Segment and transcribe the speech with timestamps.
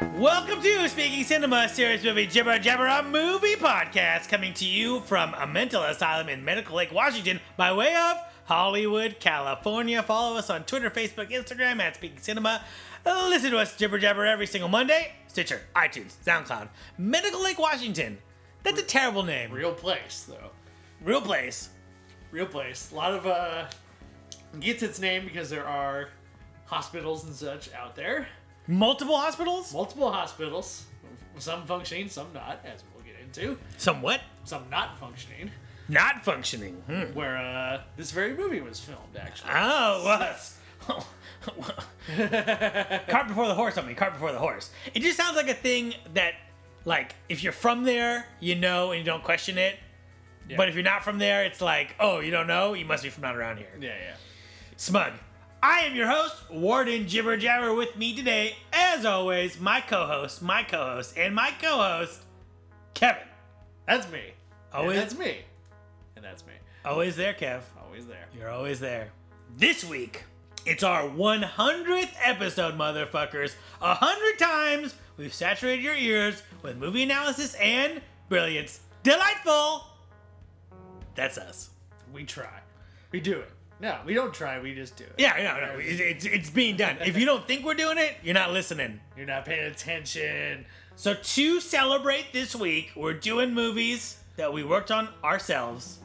[0.00, 5.34] Welcome to Speaking Cinema, series movie Jibber Jabber, a movie podcast coming to you from
[5.34, 8.16] a mental asylum in Medical Lake, Washington, by way of
[8.46, 10.02] Hollywood, California.
[10.02, 12.64] Follow us on Twitter, Facebook, Instagram at Speaking Cinema.
[13.04, 15.12] Listen to us Jibber Jabber every single Monday.
[15.26, 18.16] Stitcher, iTunes, SoundCloud, Medical Lake, Washington.
[18.62, 19.52] That's a terrible name.
[19.52, 20.50] Real place, though.
[21.02, 21.68] Real place.
[22.30, 22.90] Real place.
[22.90, 23.66] A lot of uh
[24.60, 26.08] gets its name because there are
[26.64, 28.26] hospitals and such out there.
[28.66, 29.72] Multiple hospitals?
[29.72, 30.84] Multiple hospitals.
[31.38, 33.58] Some functioning, some not, as we'll get into.
[33.78, 34.20] Some what?
[34.44, 35.50] Some not functioning.
[35.88, 36.74] not functioning.
[36.86, 37.14] Hmm.
[37.14, 39.50] Where uh this very movie was filmed, actually.
[39.54, 40.52] Oh, what?
[43.08, 43.94] cart before the horse on me.
[43.94, 44.70] Cart before the horse.
[44.94, 46.34] It just sounds like a thing that,
[46.84, 49.76] like, if you're from there, you know, and you don't question it.
[50.48, 50.56] Yeah.
[50.56, 52.74] But if you're not from there, it's like, oh, you don't know?
[52.74, 53.70] You must be from not around here.
[53.80, 54.14] Yeah, yeah.
[54.76, 55.12] Smug.
[55.62, 57.74] I am your host, Warden Jibber Jabber.
[57.74, 62.20] With me today, as always, my co-host, my co-host, and my co-host,
[62.94, 63.22] Kevin.
[63.86, 64.32] That's me.
[64.72, 65.44] Always- And that's me.
[66.16, 66.54] And that's me.
[66.84, 67.62] Always there, Kev.
[67.84, 68.26] Always there.
[68.36, 69.10] You're always there.
[69.56, 70.24] This week,
[70.64, 73.54] it's our 100th episode, motherfuckers.
[73.82, 78.80] A hundred times we've saturated your ears with movie analysis and brilliance.
[79.02, 79.86] Delightful!
[81.14, 81.70] That's us.
[82.12, 82.60] We try.
[83.12, 83.50] We do it.
[83.80, 85.14] No, we don't try, we just do it.
[85.16, 86.98] Yeah, no, no, it's, it's, it's being done.
[87.04, 89.00] If you don't think we're doing it, you're not listening.
[89.16, 90.66] You're not paying attention.
[90.96, 95.98] So, to celebrate this week, we're doing movies that we worked on ourselves.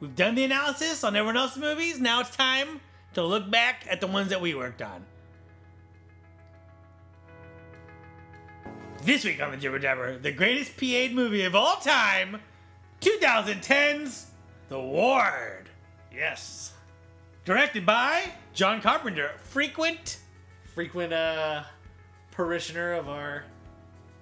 [0.00, 1.98] We've done the analysis on everyone else's movies.
[2.00, 2.80] Now it's time
[3.14, 5.06] to look back at the ones that we worked on.
[9.02, 12.40] This week on the Jibber Jabber, the greatest PA movie of all time,
[13.00, 14.26] 2010's
[14.68, 15.70] The Ward.
[16.14, 16.72] Yes.
[17.44, 20.18] Directed by John Carpenter, frequent
[20.74, 21.62] Frequent uh
[22.32, 23.44] parishioner of our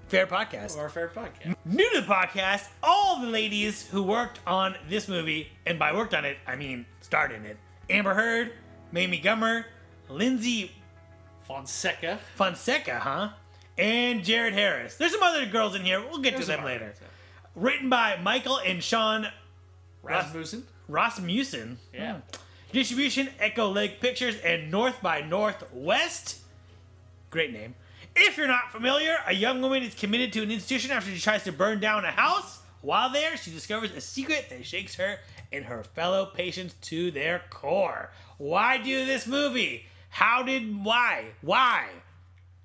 [0.09, 0.75] fair podcast.
[0.75, 1.57] of our fair podcast.
[1.65, 6.13] New to the podcast, all the ladies who worked on this movie, and by worked
[6.15, 7.57] on it, I mean starred in it.
[7.89, 8.53] Amber Heard,
[8.91, 9.65] Mamie Gummer,
[10.11, 10.71] Lyndsy
[11.49, 12.19] Fonseca.
[12.35, 13.31] Fonseca, huh?
[13.79, 14.97] And Jared Harris.
[14.97, 16.01] There's some other girls in here.
[16.01, 16.93] We'll get to them later.
[17.57, 19.29] Written by Michael and Shawn
[20.03, 20.03] Rasmussen.
[20.03, 20.67] Rasmussen.
[21.93, 22.15] Yeah.
[22.15, 22.21] Hmm.
[22.73, 26.41] Distribution Echo Lake Pictures and North by Northwest.
[27.31, 27.75] Great name.
[28.15, 31.45] If you're not familiar, a young woman is committed to an institution after she tries
[31.45, 32.61] to burn down a house.
[32.83, 35.19] While there, she discovers a secret that shakes her
[35.53, 38.11] and her fellow patients to their core.
[38.39, 39.87] Why do this movie?
[40.11, 41.27] How did why?
[41.41, 41.87] Why?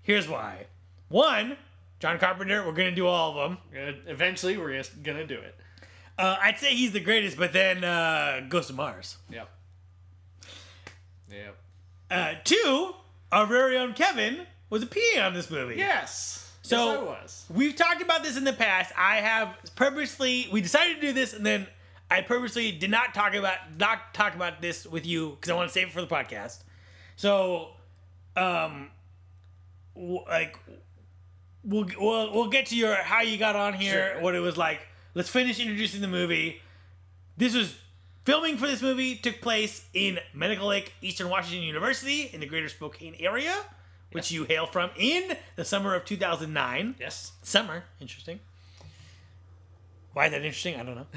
[0.02, 0.68] Here's why.
[1.10, 1.58] One,
[2.00, 3.58] John Carpenter, we're gonna do all of them.
[4.08, 5.56] Eventually, we're just gonna do it.
[6.18, 9.18] Uh, I'd say he's the greatest, but then uh, Ghost of Mars.
[9.30, 9.50] Yep.
[11.32, 11.58] Yep.
[12.10, 12.94] Uh, two,
[13.32, 15.76] our very own Kevin was a PA on this movie.
[15.76, 16.52] Yes.
[16.64, 17.46] So yes, I was.
[17.54, 18.92] we've talked about this in the past.
[18.98, 21.68] I have purposely we decided to do this, and then
[22.12, 25.70] I purposely did not talk about not talk about this with you because I want
[25.70, 26.64] to save it for the podcast.
[27.16, 27.70] So,
[28.36, 28.90] um,
[29.96, 30.58] w- like
[31.64, 34.22] we'll we'll we'll get to your how you got on here, Sure.
[34.22, 34.82] what it was like.
[35.14, 36.62] Let's finish introducing the movie.
[37.36, 37.76] This was
[38.26, 42.70] filming for this movie took place in Medical Lake, Eastern Washington University in the Greater
[42.70, 43.56] Spokane area,
[44.12, 46.96] which you hail from in the summer of 2009.
[47.00, 47.32] Yes.
[47.42, 48.40] Summer, interesting.
[50.14, 50.76] Why is that interesting?
[50.76, 51.08] I don't know.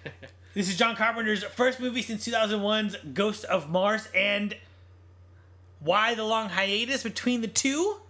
[0.54, 4.56] this is John Carpenter's first movie since 2001's Ghost of Mars, and
[5.80, 8.00] why the long hiatus between the two?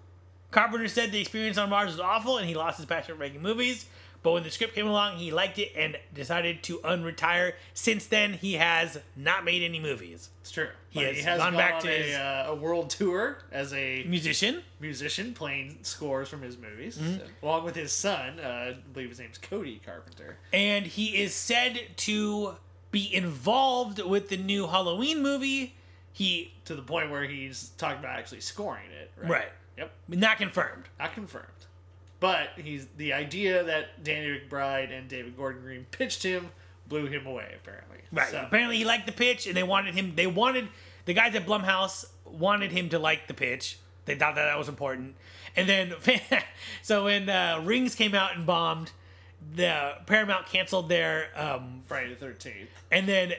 [0.50, 3.42] Carpenter said the experience on Mars was awful and he lost his passion for making
[3.42, 3.86] movies.
[4.22, 7.52] But when the script came along, he liked it and decided to unretire.
[7.74, 10.30] Since then, he has not made any movies.
[10.40, 10.68] It's true.
[10.90, 13.72] He has he has gone gone, back to a, his- uh, a world tour as
[13.72, 17.44] a Musician, musician playing scores from his movies, Mm-hmm.
[17.44, 18.40] along with his son.
[18.40, 20.38] Uh, I believe his name's Cody Carpenter.
[20.52, 22.56] and he is said to
[22.90, 25.74] be involved with the new Halloween movie.
[26.12, 29.12] He To the point where he's talking about actually scoring it.
[29.20, 29.30] Right.
[29.30, 29.92] right, Yep.
[30.08, 30.84] not confirmed.
[30.98, 31.46] Not confirmed.
[32.18, 36.50] But he's the idea that Danny McBride and David Gordon Green pitched him
[36.88, 37.54] blew him away.
[37.62, 37.98] Apparently.
[38.12, 38.28] Right.
[38.30, 40.14] So, Apparently, he liked the pitch, and they wanted him.
[40.16, 40.68] They wanted
[41.04, 43.78] the guys at Blumhouse wanted him to like the pitch.
[44.06, 45.14] They thought that that was important.
[45.56, 45.94] And then,
[46.82, 48.92] so when uh, Rings came out and bombed,
[49.54, 51.28] the Paramount canceled their.
[51.34, 52.70] Um, Friday the Thirteenth.
[52.90, 53.32] and then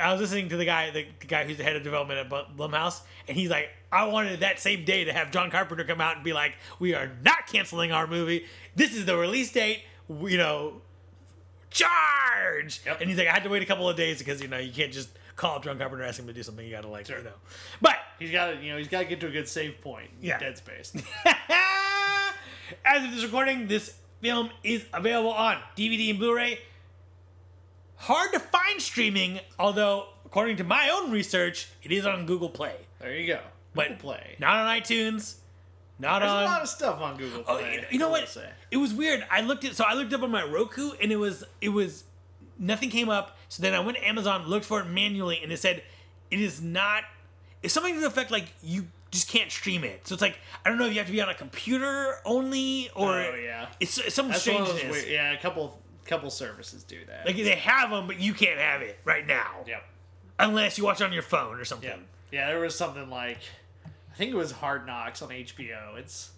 [0.00, 3.00] I was listening to the guy, the guy who's the head of development at Blumhouse,
[3.28, 6.24] and he's like, "I wanted that same day to have John Carpenter come out and
[6.24, 8.46] be like, we are not canceling our movie.
[8.74, 9.82] This is the release date.
[10.08, 10.82] You know,
[11.70, 13.00] charge!' Yep.
[13.00, 14.72] And he's like, I had to wait a couple of days because you know you
[14.72, 16.64] can't just call up John Carpenter and ask him to do something.
[16.64, 17.18] You got to like, Sure.
[17.18, 17.32] you know,
[17.80, 20.10] but." He's got to, you know, he's got to get to a good save point.
[20.20, 20.38] in Yeah.
[20.40, 20.92] Dead Space.
[22.84, 26.58] as of this recording, this film is available on DVD and Blu-ray.
[27.98, 32.74] Hard to find streaming, although according to my own research, it is on Google Play.
[33.00, 33.40] There you go.
[33.74, 34.36] But Google Play.
[34.38, 35.34] Not on iTunes.
[35.98, 36.42] Not There's on.
[36.42, 37.74] a lot of stuff on Google Oh, Play.
[37.74, 38.28] you- you know what?
[38.28, 38.48] say.
[38.70, 39.26] It was weird.
[39.30, 42.04] I looked at so I looked up on my Roku and it was it was
[42.58, 43.36] nothing came up.
[43.48, 45.82] So then I went to Amazon, looked for it manually, and it said
[46.30, 47.02] it is not.
[47.62, 50.06] It's something to the effect like you just can't stream it.
[50.06, 52.90] So it's like I don't know if you have to be on a computer only
[52.94, 53.66] or Oh, yeah.
[53.80, 54.92] it's, it's some That's one strangeness.
[54.92, 57.26] weird, yeah, a couple couple services do that.
[57.26, 59.84] Like they have them, but you can't have it right now yep.
[60.38, 61.88] unless you watch it on your phone or something.
[61.88, 61.96] Yeah.
[62.30, 63.38] Yeah, there was something like
[63.86, 65.96] I think it was Hard Knocks on HBO.
[65.96, 66.30] It's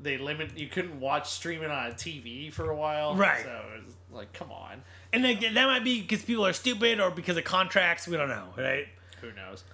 [0.00, 3.14] they limit you couldn't watch streaming on a TV for a while.
[3.14, 3.42] Right.
[3.42, 4.82] So it was like, come on.
[5.12, 8.06] And like, that might be because people are stupid or because of contracts.
[8.06, 8.88] We don't know, right?
[9.20, 9.64] Who knows?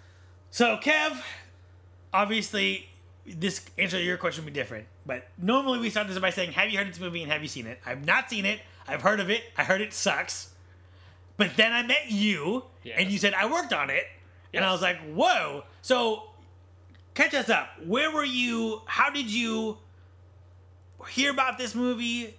[0.50, 1.20] So, Kev,
[2.12, 2.88] obviously,
[3.26, 4.86] this answer to your question would be different.
[5.06, 7.42] But normally we start this by saying, Have you heard of this movie and have
[7.42, 7.80] you seen it?
[7.84, 8.60] I've not seen it.
[8.88, 9.42] I've heard of it.
[9.56, 10.50] I heard it sucks.
[11.36, 12.96] But then I met you, Yes.
[12.98, 14.04] and you said, I worked on it.
[14.54, 15.64] And I was like, Whoa.
[15.80, 16.24] So,
[17.14, 17.68] catch us up.
[17.84, 18.82] Where were you?
[18.86, 19.78] How did you
[21.08, 22.34] hear about this movie?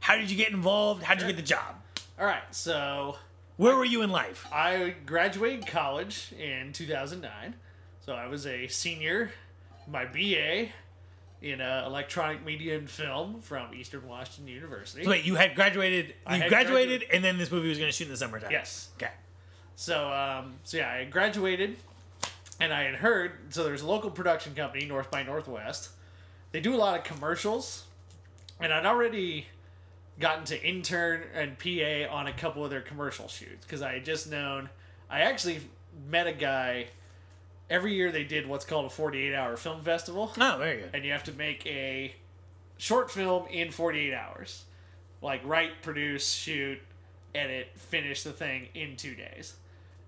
[0.00, 1.02] How did you get involved?
[1.02, 1.76] How did you get the job?
[2.20, 2.42] All right.
[2.54, 3.16] So
[3.56, 4.46] Where were you in life?
[4.52, 7.54] I graduated college in 2009.
[8.04, 9.32] So I was a senior,
[9.88, 10.68] my BA
[11.42, 15.04] in uh, electronic media and film from Eastern Washington University.
[15.04, 16.14] So wait, you had graduated.
[16.26, 17.14] I You had graduated, graduated.
[17.14, 18.50] and then this movie was going to shoot in the summertime.
[18.50, 18.88] Yes.
[18.96, 19.12] Okay.
[19.76, 21.76] So, um, so yeah, I graduated,
[22.60, 23.32] and I had heard.
[23.50, 25.90] So there's a local production company, North by Northwest.
[26.52, 27.84] They do a lot of commercials,
[28.58, 29.46] and I'd already
[30.18, 34.04] gotten to intern and PA on a couple of their commercial shoots because I had
[34.06, 34.70] just known.
[35.10, 35.60] I actually
[36.08, 36.86] met a guy.
[37.68, 40.90] Every year they did what's called a 48 hour film festival Oh, very good.
[40.94, 42.14] and you have to make a
[42.78, 44.64] short film in 48 hours.
[45.22, 46.78] Like write, produce, shoot,
[47.34, 49.54] edit, finish the thing in 2 days.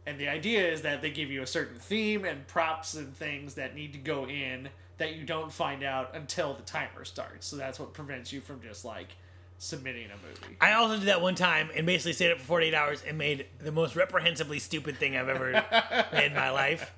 [0.07, 3.55] And the idea is that they give you a certain theme and props and things
[3.55, 4.69] that need to go in
[4.99, 7.47] that you don't find out until the timer starts.
[7.47, 9.17] So that's what prevents you from just like
[9.59, 10.57] submitting a movie.
[10.61, 13.47] I also did that one time and basically stayed up for 48 hours and made
[13.59, 15.53] the most reprehensibly stupid thing I've ever
[16.13, 16.93] made in my life.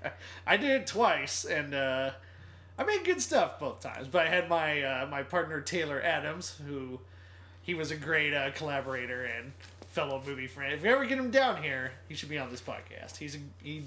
[0.46, 2.10] I did it twice, and uh,
[2.78, 4.08] I made good stuff both times.
[4.08, 7.00] But I had my uh, my partner Taylor Adams, who
[7.62, 9.52] he was a great uh, collaborator and
[9.88, 10.72] fellow movie friend.
[10.72, 13.16] If you ever get him down here, he should be on this podcast.
[13.16, 13.84] He's a, he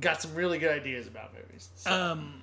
[0.00, 1.68] got some really good ideas about movies.
[1.76, 2.42] So, Um,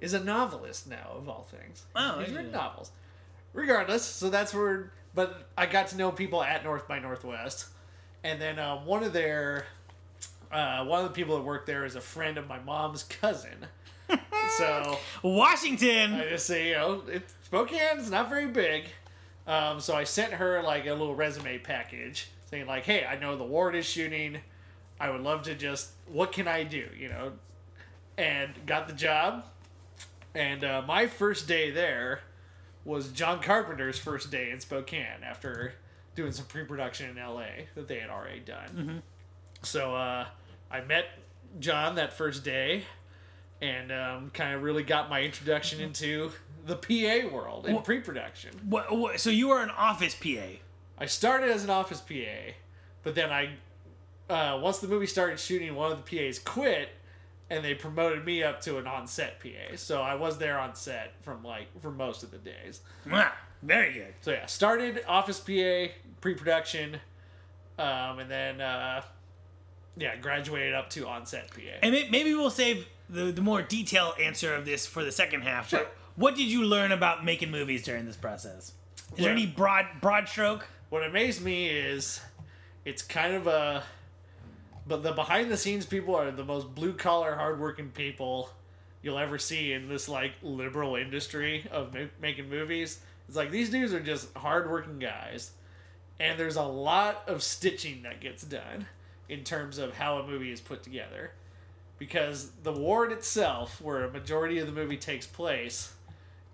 [0.00, 1.84] is a novelist now of all things.
[1.96, 2.36] Oh, he's yeah.
[2.36, 2.92] written novels.
[3.52, 4.92] Regardless, so that's where.
[5.14, 7.68] But I got to know people at North by Northwest,
[8.22, 9.66] and then uh, one of their
[10.52, 13.66] uh, one of the people that worked there is a friend of my mom's cousin.
[14.56, 16.14] so Washington.
[16.14, 17.02] I just say, you know,
[17.44, 18.84] Spokane's not very big.
[19.46, 23.36] Um, so I sent her like a little resume package saying like, hey, I know
[23.36, 24.38] the ward is shooting.
[25.00, 26.86] I would love to just, what can I do?
[26.98, 27.32] You know,
[28.16, 29.46] and got the job.
[30.34, 32.20] And uh, my first day there
[32.88, 35.74] was John Carpenter's first day in Spokane after
[36.16, 37.44] doing some pre-production in LA
[37.74, 39.02] that they had already done.
[39.62, 40.26] So uh,
[40.70, 41.04] I met
[41.60, 42.84] John that first day,
[43.60, 46.32] and um, kind of really got my introduction into
[46.66, 48.52] the PA world in Wha- pre-production.
[48.68, 50.56] What, what, so you were an office PA.
[50.98, 52.52] I started as an office PA,
[53.02, 53.50] but then I,
[54.32, 56.88] uh, once the movie started shooting, one of the PAs quit,
[57.50, 59.76] and they promoted me up to an on-set PA.
[59.76, 62.80] So I was there on set from like for most of the days.
[63.10, 64.14] Ah, very good.
[64.20, 66.98] So yeah, started office PA pre-production,
[67.78, 69.02] um, and then uh,
[69.96, 71.60] yeah, graduated up to on-set PA.
[71.82, 75.70] And maybe we'll save the, the more detailed answer of this for the second half.
[75.70, 75.86] Sure.
[76.16, 78.72] What did you learn about making movies during this process?
[79.16, 80.66] Is there any broad broad stroke?
[80.90, 82.20] what amazed me is
[82.84, 83.82] it's kind of a
[84.88, 88.50] but the behind the scenes people are the most blue collar hardworking people
[89.02, 93.00] you'll ever see in this like liberal industry of ma- making movies.
[93.28, 95.52] It's like these dudes are just hardworking guys.
[96.18, 98.86] And there's a lot of stitching that gets done
[99.28, 101.30] in terms of how a movie is put together.
[101.98, 105.92] Because the ward itself where a majority of the movie takes place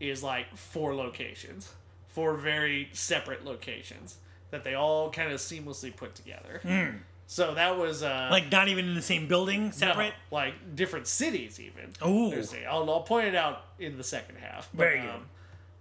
[0.00, 1.70] is like four locations
[2.14, 4.18] four very separate locations
[4.52, 6.96] that they all kind of seamlessly put together hmm.
[7.26, 10.14] So that was uh Like not even in the same building, no, separate?
[10.30, 12.32] like different cities even Oh,
[12.68, 15.10] I'll, I'll point it out in the second half but, Very good.
[15.10, 15.26] um,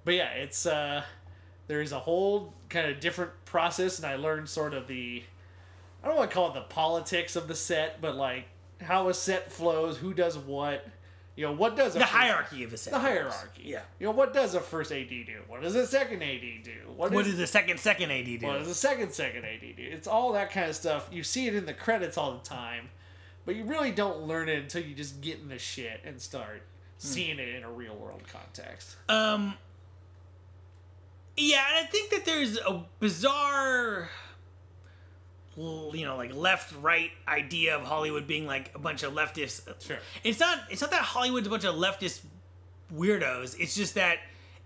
[0.06, 1.04] but yeah it's uh
[1.68, 5.24] there's a whole kind of different process and i learned sort of the
[6.04, 8.46] i don't want to call it the politics of the set but like
[8.82, 10.86] how a set flows who does what
[11.36, 13.64] You know, what does a The first- hierarchy of the The hierarchy.
[13.66, 13.82] Yeah.
[14.00, 15.42] You know, what does a first AD do?
[15.48, 16.72] What does a second AD do?
[16.96, 18.46] What does the second second AD do?
[18.46, 19.84] what does a second second AD do?
[19.84, 21.08] It's all that kind of stuff.
[21.12, 22.90] You see it in the credits all the time,
[23.46, 26.62] but you really don't learn it until you just get in the shit and start
[27.00, 28.96] seeing it in a real world context.
[29.10, 29.56] Um.
[31.36, 34.12] Yeah, and I think that there's a bizarre,
[35.56, 39.62] you know, like left right idea of Hollywood being like a bunch of leftists.
[39.86, 39.98] Sure.
[40.24, 40.60] It's not.
[40.70, 42.22] It's not that Hollywood's a bunch of leftist
[42.94, 43.56] weirdos.
[43.60, 44.18] It's just that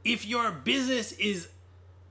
[0.03, 1.49] if your business is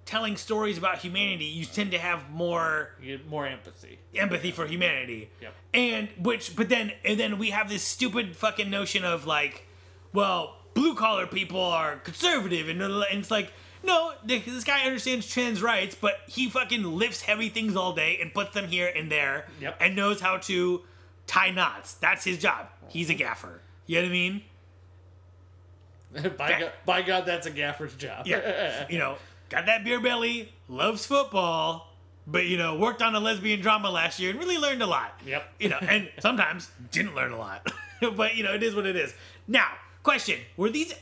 [0.04, 3.98] telling stories about humanity, you tend to have more You get more empathy.
[4.14, 5.30] empathy for humanity.
[5.42, 5.54] Yep.
[5.74, 9.66] And which, but then, and then we have this stupid fucking notion of like,
[10.12, 13.52] well, blue collar people are conservative, and, and it's like,
[13.86, 18.34] no, this guy understands trans rights, but he fucking lifts heavy things all day and
[18.34, 19.76] puts them here and there, Yep.
[19.80, 20.82] and knows how to
[21.26, 21.94] tie knots.
[21.94, 22.66] That's his job.
[22.88, 23.60] He's a gaffer.
[23.86, 24.42] You know what I mean?
[26.38, 28.26] by, God, by God, that's a gaffer's job.
[28.26, 28.86] Yeah.
[28.90, 29.16] you know,
[29.50, 31.92] got that beer belly, loves football,
[32.26, 35.18] but you know, worked on a lesbian drama last year and really learned a lot.
[35.26, 35.48] Yep.
[35.60, 37.66] You know, and sometimes didn't learn a lot.
[38.16, 39.14] but you know, it is what it is.
[39.46, 39.68] Now,
[40.02, 40.94] question: Were these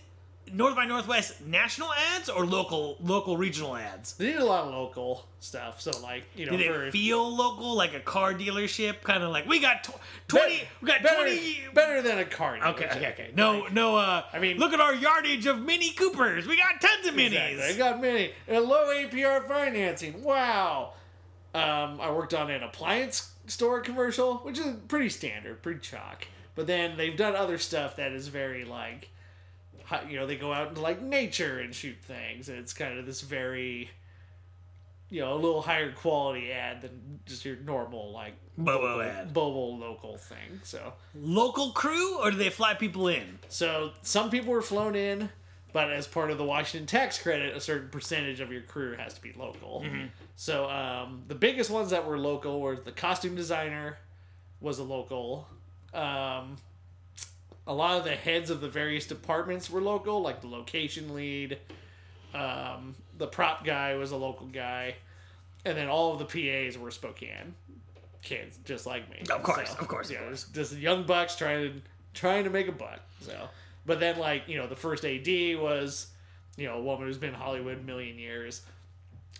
[0.52, 4.12] North by Northwest national ads or local, local regional ads?
[4.14, 5.80] They did a lot of local stuff.
[5.80, 9.30] So, like, you know, Did for it feel local, like a car dealership, kind of
[9.30, 9.98] like we got tw-
[10.28, 11.58] twenty, we got better, twenty.
[11.74, 12.56] better than a car.
[12.56, 12.96] Okay, dealership.
[12.96, 13.30] okay, okay.
[13.34, 13.96] No, no.
[13.96, 16.46] Uh, I mean- look at our yardage of Mini Coopers.
[16.46, 17.52] We got tons of minis.
[17.52, 17.62] Exactly.
[17.62, 20.22] I got mini And low APR financing.
[20.22, 20.92] Wow.
[21.54, 26.26] Um, I worked on an appliance store commercial, which is pretty standard, pretty chalk.
[26.56, 29.10] But then they've done other stuff that is very like,
[30.08, 33.06] you know, they go out into like nature and shoot things, and it's kind of
[33.06, 33.90] this very,
[35.10, 39.32] you know, a little higher quality ad than just your normal like Bobo local- ad.
[39.34, 40.60] Bobo local thing.
[40.62, 43.38] So local crew or do they fly people in?
[43.48, 45.28] so some people were flown in,
[45.72, 49.14] but as part of the Washington tax credit, a certain percentage of your crew has
[49.14, 49.84] to be local.
[50.36, 53.98] So um, the biggest ones that were local were the costume designer
[54.60, 55.46] was a local.
[55.92, 56.56] Um,
[57.66, 61.59] a lot of the heads of the various departments were local, like the location lead.
[62.35, 64.97] Um, the prop guy was a local guy,
[65.64, 67.54] and then all of the PAs were Spokane
[68.25, 69.23] kids, just like me.
[69.30, 70.47] Of course, of course, of yeah, course.
[70.52, 71.80] just young bucks trying to
[72.14, 73.00] trying to make a buck.
[73.21, 73.49] So,
[73.87, 75.28] but then like you know, the first AD
[75.61, 76.09] was
[76.56, 78.62] you know a woman who's been in Hollywood a million years.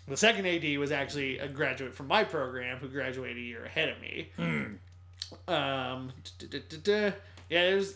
[0.07, 3.89] The second AD was actually a graduate from my program who graduated a year ahead
[3.89, 4.29] of me.
[5.47, 7.15] Um, da-da-da-da.
[7.49, 7.95] yeah, it was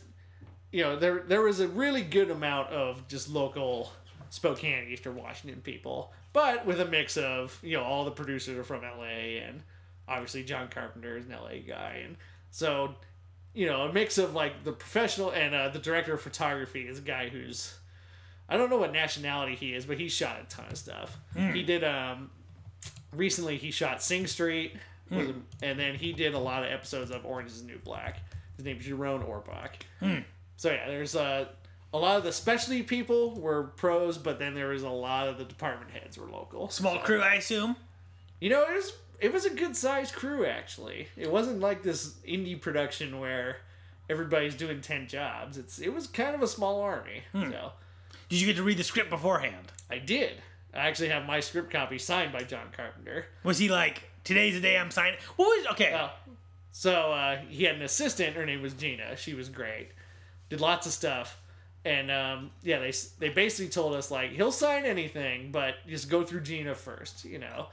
[0.72, 3.92] you know there there was a really good amount of just local
[4.30, 8.64] Spokane, Eastern Washington people, but with a mix of you know all the producers are
[8.64, 9.62] from LA and
[10.08, 12.16] obviously John Carpenter is an LA guy, and
[12.52, 12.94] so
[13.54, 17.00] you know a mix of like the professional and uh, the director of photography is
[17.00, 17.76] a guy who's
[18.48, 21.18] I don't know what nationality he is, but he shot a ton of stuff.
[21.54, 22.30] He did um
[23.14, 24.76] recently he shot Sing Street,
[25.10, 27.80] was a- and then he did a lot of episodes of Orange Is the New
[27.80, 28.20] Black.
[28.58, 30.22] His name is Yaron Orbach.
[30.60, 31.46] So yeah, there's uh,
[31.94, 35.38] a lot of the specialty people were pros, but then there was a lot of
[35.38, 36.70] the department heads were local.
[36.70, 37.78] Small crew, I assume.
[38.42, 41.08] You know, it was it was a good sized crew actually.
[41.16, 43.60] It wasn't like this indie production where
[44.10, 45.58] everybody's doing ten jobs.
[45.58, 47.24] It's it was kind of a small army.
[47.32, 47.72] So
[48.28, 49.72] Did you get to read the script beforehand?
[49.90, 50.42] I did.
[50.74, 53.28] I actually have my script copy signed by John Carpenter.
[53.46, 55.20] Was he like, today's the day I'm signing?
[55.38, 55.92] What was okay?
[55.94, 56.12] Well,
[56.74, 58.36] so uh, he had an assistant.
[58.36, 59.16] Her name was Gina.
[59.16, 59.92] She was great.
[60.50, 61.40] Did lots of stuff.
[61.86, 66.24] And um, yeah, they they basically told us like he'll sign anything, but just go
[66.24, 67.24] through Gina first.
[67.24, 67.68] You know,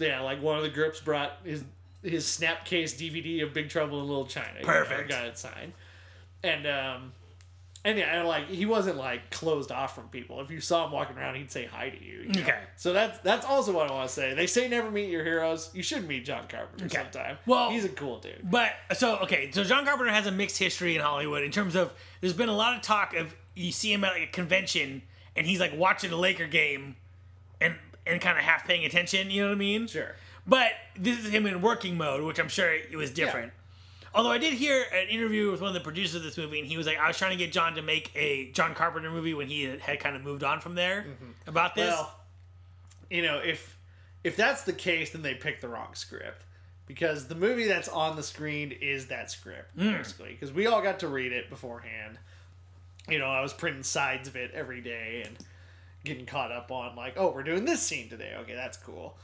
[0.00, 0.20] yeah.
[0.20, 1.62] Like one of the grips brought his
[2.02, 4.48] his Snapcase DVD of Big Trouble in Little China.
[4.58, 5.08] you know, Perfect.
[5.08, 5.72] got it signed.
[6.42, 7.12] And um,
[7.84, 10.40] and yeah, and like he wasn't like closed off from people.
[10.40, 12.20] If you saw him walking around, he'd say hi to you.
[12.22, 12.40] you know?
[12.42, 12.58] Okay.
[12.76, 14.34] So that's that's also what I want to say.
[14.34, 15.70] They say never meet your heroes.
[15.74, 16.96] You should meet John Carpenter Okay.
[16.96, 17.38] sometime.
[17.46, 18.48] Well- he's a cool dude.
[18.50, 21.92] But so okay, so John Carpenter has a mixed history in Hollywood in terms of
[22.20, 25.02] there's been a lot of talk of you see him at like a convention
[25.36, 26.96] and he's like watching a Laker game
[27.60, 27.74] and
[28.06, 29.86] and kind of half paying attention, you know what I mean?
[29.86, 30.14] Sure.
[30.46, 33.52] But this is him in working mode, which I'm sure it was different.
[34.14, 36.68] Although I did hear an interview with one of the producers of this movie, and
[36.68, 39.32] he was like, I was trying to get John to make a John Carpenter movie
[39.32, 41.48] when he had, had kind of moved on from there mm-hmm.
[41.48, 41.90] about this.
[41.90, 42.14] Well,
[43.10, 43.76] you know, if
[44.24, 46.44] if that's the case, then they picked the wrong script
[46.86, 49.92] because the movie that's on the screen is that script hmm.
[49.92, 50.32] basically.
[50.32, 52.18] Because we all got to read it beforehand.
[53.08, 55.36] You know, I was printing sides of it every day and
[56.04, 58.34] getting caught up on like, oh, we're doing this scene today.
[58.40, 59.16] Okay, that's cool.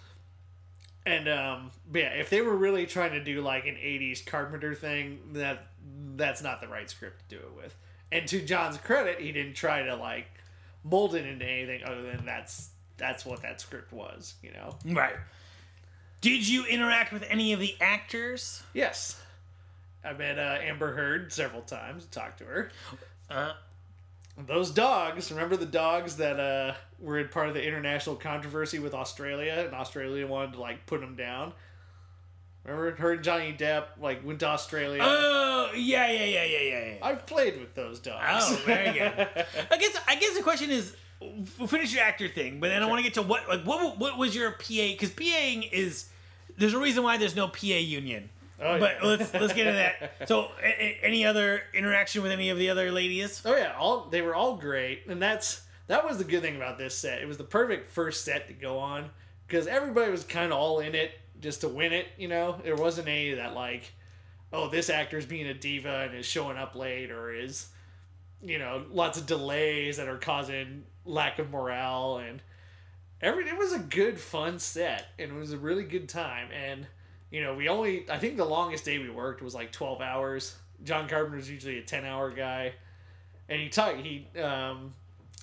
[1.07, 4.75] And um, but yeah, if they were really trying to do like an '80s Carpenter
[4.75, 5.69] thing, that
[6.17, 7.75] that's not the right script to do it with.
[8.11, 10.27] And to John's credit, he didn't try to like
[10.85, 14.77] mold it into anything other than that's that's what that script was, you know.
[14.85, 15.17] Right.
[16.21, 18.63] Did you interact with any of the actors?
[18.75, 19.21] Yes.
[20.05, 22.71] I met uh, Amber Heard several times, talked to her.
[23.31, 23.53] Uh,
[24.47, 28.95] Those dogs, remember the dogs that uh, were in part of the international controversy with
[28.95, 31.53] Australia, and Australia wanted to like put them down.
[32.65, 35.01] Remember her and Johnny Depp like went to Australia.
[35.03, 36.87] oh, yeah, yeah, yeah, yeah, yeah.
[36.87, 36.95] yeah.
[37.03, 38.25] I've played with those dogs.
[38.29, 39.13] Oh, very good.
[39.71, 42.87] I guess I guess the question is, we'll finish your actor thing, but then I
[42.87, 44.59] want to get to what like what what was your PA?
[44.69, 46.09] Because PAing is
[46.59, 48.31] there's a reason why there's no PA union.
[48.61, 49.09] Oh, but yeah.
[49.09, 50.13] let's let's get into that.
[50.29, 53.43] So, a, a- any other interaction with any of the other ladies?
[53.45, 56.77] Oh yeah, all they were all great, and that's that was the good thing about
[56.79, 57.23] this set.
[57.23, 59.11] It was the perfect first set to go on
[59.47, 62.07] because everybody was kind of all in it just to win it.
[62.19, 63.93] You know, there wasn't any that like,
[64.53, 67.69] oh, this actor's being a diva and is showing up late, or is,
[68.43, 72.43] you know, lots of delays that are causing lack of morale and
[73.23, 73.49] every.
[73.49, 76.49] It was a good, fun set, and it was a really good time.
[76.53, 76.87] And
[77.31, 80.57] you know, we only I think the longest day we worked was like twelve hours.
[80.85, 82.73] John Carpenter's usually a ten hour guy.
[83.49, 84.95] And he talked he um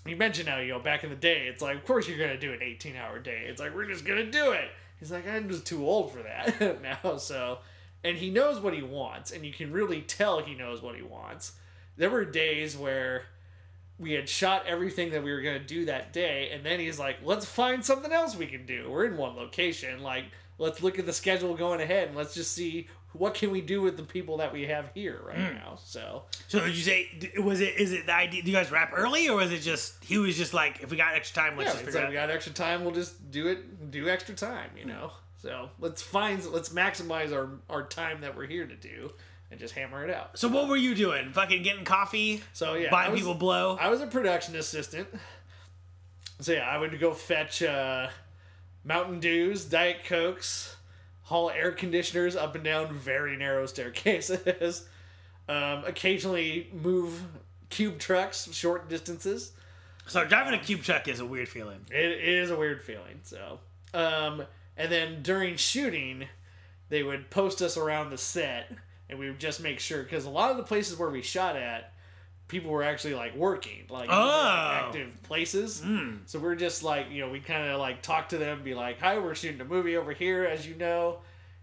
[0.06, 2.40] he mentioned how you know back in the day it's like of course you're gonna
[2.40, 3.46] do an 18 hour day.
[3.48, 4.70] It's like we're just gonna do it.
[5.00, 7.60] He's like i'm just too old for that now so.
[8.04, 11.02] And he knows what he wants and you can really tell he knows what he
[11.02, 11.54] wants.
[11.98, 13.24] There were days where
[13.98, 17.00] we had shot everything that we were going to do that day and then he's
[17.00, 18.90] like let's find something else we can do.
[18.90, 20.04] We're in one location.
[20.04, 20.26] Like
[20.58, 23.82] let's look at the schedule going ahead and let's just see what can we do
[23.82, 27.62] with the people that we have here right now so So, did you say was
[27.62, 28.42] it is it the idea?
[28.42, 30.98] Do you guys wrap early, or was it just he was just like, if we
[30.98, 32.84] got extra time, let's yeah, just figure like it we got extra time.
[32.84, 33.92] We'll just do it.
[33.92, 35.12] Do extra time, you know.
[35.42, 36.44] So let's find.
[36.46, 39.14] Let's maximize our our time that we're here to do,
[39.52, 40.38] and just hammer it out.
[40.38, 41.32] So, what were you doing?
[41.32, 43.78] Fucking getting coffee, So yeah, buying was, people blow.
[43.80, 45.08] I was a production assistant.
[46.42, 48.08] So yeah, I would go fetch uh,
[48.86, 50.76] Mountain Dews, Diet Cokes,
[51.24, 54.88] haul air conditioners up and down very narrow staircases.
[55.50, 57.20] um, occasionally move
[57.70, 59.52] cube trucks short distances.
[60.08, 61.80] so, driving a cube truck is a weird feeling.
[61.90, 63.22] It, is a weird feeling.
[63.24, 63.60] So,
[63.94, 64.44] um,
[64.78, 66.28] and then during shooting,
[66.90, 68.72] they would post us around the set,
[69.10, 71.56] and we would just make sure because a lot of the places where we shot
[71.56, 71.92] at,
[72.48, 74.72] people were actually like working, like, in, like, Oh.
[74.88, 75.82] active places.
[75.82, 76.20] Mm.
[76.26, 79.00] So we're just like, you know, we kind of like talk to them, be like,
[79.00, 81.20] "Hi, we're shooting a movie over here, as you know.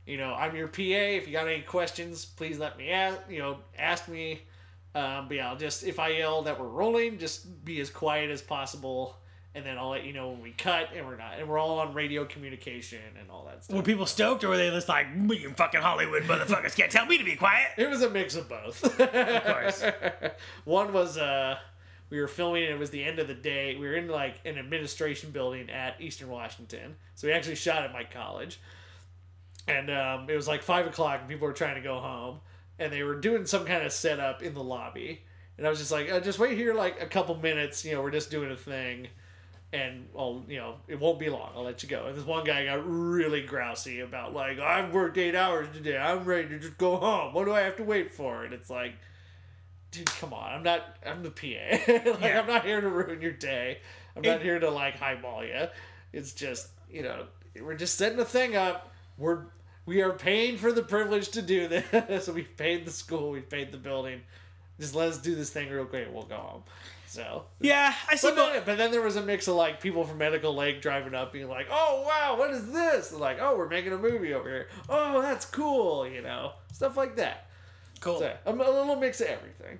[0.07, 0.81] You know, I'm your PA.
[1.17, 3.19] If you got any questions, please let me ask.
[3.31, 4.43] You know, ask me.
[4.95, 8.31] Um, but yeah, I'll just if I yell that we're rolling, just be as quiet
[8.31, 9.17] as possible,
[9.55, 11.79] and then I'll let you know when we cut and we're not, and we're all
[11.79, 13.77] on radio communication and all that stuff.
[13.77, 17.19] Were people stoked, or were they just like, "You fucking Hollywood motherfuckers can't tell me
[17.19, 17.71] to be quiet"?
[17.77, 18.83] It was a mix of both.
[18.85, 19.85] Of course.
[20.65, 21.59] One was uh
[22.13, 23.75] we were filming and it was the end of the day.
[23.75, 26.97] We were in like an administration building at Eastern Washington.
[27.15, 28.61] So we actually shot at my college.
[29.67, 32.41] And um, it was like five o'clock and people were trying to go home.
[32.79, 35.23] And they were doing some kind of setup in the lobby.
[35.57, 37.83] And I was just like, uh, just wait here like a couple minutes.
[37.83, 39.09] You know, we're just doing a thing.
[39.73, 41.51] And I'll, you know, it won't be long.
[41.57, 42.07] I'll let you go.
[42.07, 45.97] And this one guy got really grousy about like, I've worked eight hours today.
[45.97, 47.33] I'm ready to just go home.
[47.33, 48.45] What do I have to wait for?
[48.45, 48.93] And it's like,
[49.91, 50.53] dude, come on.
[50.53, 50.97] I'm not.
[51.07, 51.93] I'm the PA.
[52.11, 52.41] like, Yeah.
[52.41, 53.79] I'm not here to ruin your day.
[54.15, 55.69] I'm not here to like highball you.
[56.13, 57.27] It's just, you know,
[57.61, 58.93] we're just setting the thing up.
[59.17, 59.45] We're
[59.87, 62.25] we are paying for the privilege to do this.
[62.25, 63.31] so we've paid the school.
[63.31, 64.21] We've paid the building.
[64.79, 66.09] Just let us do this thing real quick.
[66.13, 66.63] We'll go home.
[67.13, 67.45] So.
[67.61, 68.29] Yeah, I see.
[68.29, 70.81] But But then, but then there was a mix of like people from Medical Lake
[70.81, 73.99] driving up, being like, "Oh wow, what is this?" And like, "Oh, we're making a
[73.99, 74.69] movie over here.
[74.89, 77.49] Oh, that's cool," you know, stuff like that.
[78.01, 78.19] cool.
[78.19, 79.79] So, a, a little mix of everything.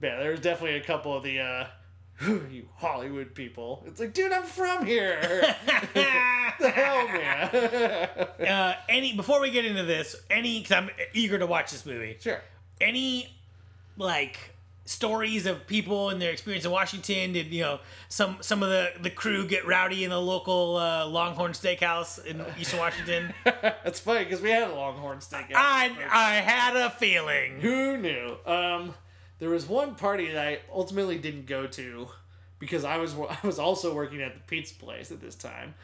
[0.00, 1.66] Yeah, there's definitely a couple of the uh
[2.50, 3.84] you Hollywood people.
[3.86, 5.20] It's like, dude, I'm from here.
[5.94, 8.48] the hell, man.
[8.48, 12.16] uh, any before we get into this, any because I'm eager to watch this movie.
[12.18, 12.40] sure.
[12.80, 13.36] Any
[13.98, 14.51] like
[14.84, 17.32] stories of people and their experience in Washington?
[17.32, 21.06] Did you know some some of the the crew get rowdy in the local uh,
[21.06, 23.32] Longhorn Steakhouse in Eastern Washington?
[23.44, 25.52] That's funny because we had a Longhorn Steakhouse.
[25.54, 27.60] I I had a feeling.
[27.60, 28.36] Who knew?
[28.46, 28.94] Um,
[29.38, 32.08] there was one party that I ultimately didn't go to
[32.58, 35.74] because I was I was also working at the pizza place at this time.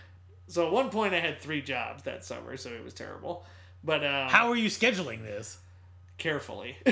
[0.49, 3.45] So at one point I had three jobs that summer, so it was terrible.
[3.85, 5.59] But um, How are you scheduling this?
[6.19, 6.77] carefully.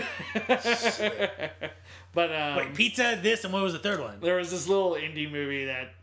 [2.17, 4.19] but um, Wait, pizza, this, and what was the third one?
[4.21, 5.95] there was this little indie movie that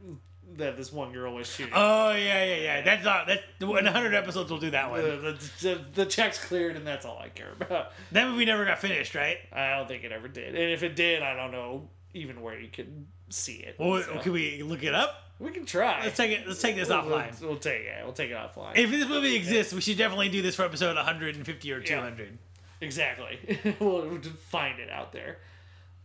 [0.58, 1.74] that this one girl was shooting.
[1.76, 2.82] Oh yeah, yeah, yeah.
[2.84, 3.42] That's not that.
[3.60, 5.02] In hundred episodes, we'll do that one.
[5.02, 7.92] the, the, the, check's cleared, and that's all I care about.
[8.12, 9.38] That movie never got finished, right?
[9.52, 12.60] I don't think it ever did, and if it did, I don't know even where
[12.60, 13.76] you could see it.
[13.80, 15.20] Well, So, can we look it up?
[15.40, 16.04] we can try.
[16.04, 16.48] Let's take it.
[16.48, 17.42] Let's take this We'll- offline.
[17.42, 18.78] We'll, we'll take yeah, we'll take it offline.
[18.78, 22.38] If this movie exists, we should definitely do this for episode 150 or 200.
[22.82, 23.76] Exactly.
[23.80, 25.40] we'll, we'll find it out there.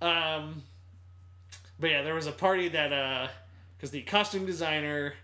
[0.00, 0.62] Um,
[1.78, 3.28] but yeah, there was a party that uh,
[3.76, 5.14] because the costume designer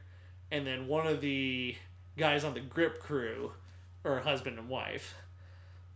[0.50, 1.74] and then one of the
[2.16, 3.52] guys on the grip crew
[4.04, 5.14] are husband and wife,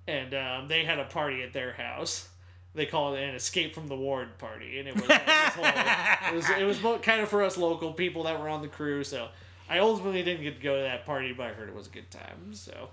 [0.07, 2.29] and um, they had a party at their house.
[2.75, 6.35] They call it an escape from the ward party, and it was like, whole, it
[6.35, 9.05] was it was kind of for us local people that were on the crew.
[9.05, 9.29] So
[9.69, 11.91] I ultimately didn't get to go to that party, but I heard it was a
[11.91, 12.55] good time.
[12.55, 12.89] So.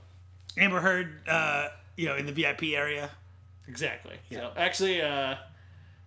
[0.58, 1.68] Amber Heard, uh,
[1.98, 3.10] you know, in the VIP area.
[3.68, 4.16] Exactly.
[4.30, 4.40] Yeah.
[4.40, 5.36] So actually, uh,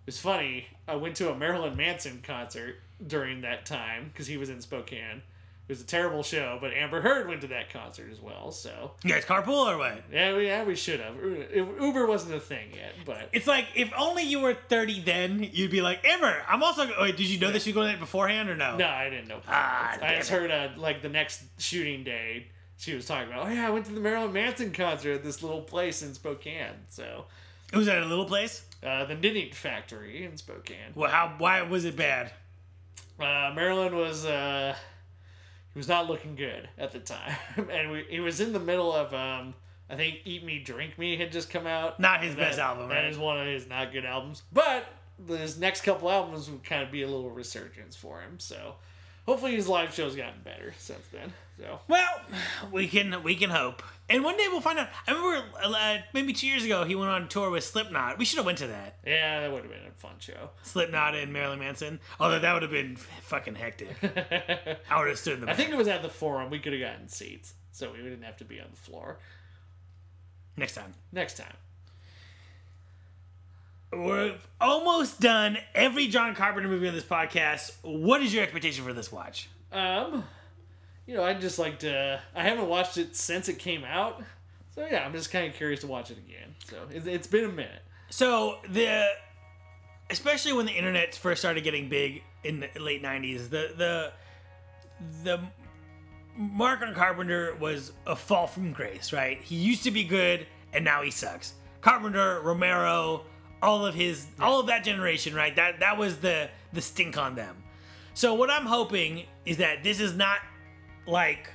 [0.09, 0.65] it's funny.
[0.87, 5.21] I went to a Marilyn Manson concert during that time because he was in Spokane.
[5.67, 8.51] It was a terrible show, but Amber Heard went to that concert as well.
[8.51, 10.03] So You guys carpool or what?
[10.11, 11.13] yeah, we, yeah, we should have.
[11.53, 15.69] Uber wasn't a thing yet, but It's like if only you were 30 then, you'd
[15.69, 16.89] be like, Amber, I'm also.
[16.99, 18.77] Wait, did you know that she was going there beforehand or no?
[18.77, 19.41] no, I didn't know.
[19.47, 22.47] Ah, I just heard uh, like the next shooting day.
[22.77, 25.43] She was talking about, oh yeah, I went to the Marilyn Manson concert at this
[25.43, 26.73] little place in Spokane.
[26.87, 27.25] So,
[27.71, 28.63] It was at a little place.
[28.83, 30.91] uh, the Knitting Factory in Spokane.
[30.95, 31.35] Well, how?
[31.37, 32.31] Why was it bad?
[33.19, 34.75] uh, Marilyn was uh,
[35.73, 37.35] he was not looking good at the time,
[37.71, 39.53] and we, he was in the middle of um,
[39.89, 41.99] I think "Eat Me, Drink Me" had just come out.
[41.99, 43.05] Not his That- best album, That right?
[43.11, 44.85] is one of his not good albums, but
[45.27, 48.39] his next couple albums would kind of be a little resurgence for him.
[48.39, 48.75] So
[49.25, 51.33] hopefully his live show's gotten better since then.
[51.59, 52.21] So Well,
[52.71, 54.89] we can we can hope, and one day we'll find out.
[55.07, 58.17] I remember uh, maybe two years ago he went on tour with Slipknot.
[58.17, 58.97] We should have went to that.
[59.05, 60.49] yeah, that would have been a fun show.
[60.63, 61.99] Slipknot and Marilyn Manson.
[62.19, 63.89] Although that would have been fucking hectic.
[64.89, 66.49] I would have stood in the I think it was at the Forum.
[66.49, 69.19] We could have gotten seats, so we didn't have to be on the floor.
[70.57, 70.93] next time.
[71.11, 71.53] Next time.
[73.91, 77.71] We're almost done every John Carpenter movie on this podcast.
[77.81, 79.49] What is your expectation for this watch?
[79.71, 80.25] Um,
[81.09, 82.21] you know, I'd just like to.
[82.35, 84.21] I haven't watched it since it came out,
[84.75, 86.53] so yeah, I'm just kind of curious to watch it again.
[86.69, 87.81] So it's, it's been a minute.
[88.11, 89.07] So the,
[90.11, 94.11] especially when the internet first started getting big in the late '90s, the the
[95.23, 95.39] the
[96.37, 99.41] Mark on Carpenter was a fall from grace, right?
[99.41, 101.53] He used to be good, and now he sucks.
[101.81, 103.23] Carpenter, Romero,
[103.63, 105.55] all of his, all of that generation, right?
[105.55, 107.63] That that was the the stink on them.
[108.13, 110.37] So what I'm hoping is that this is not
[111.09, 111.49] like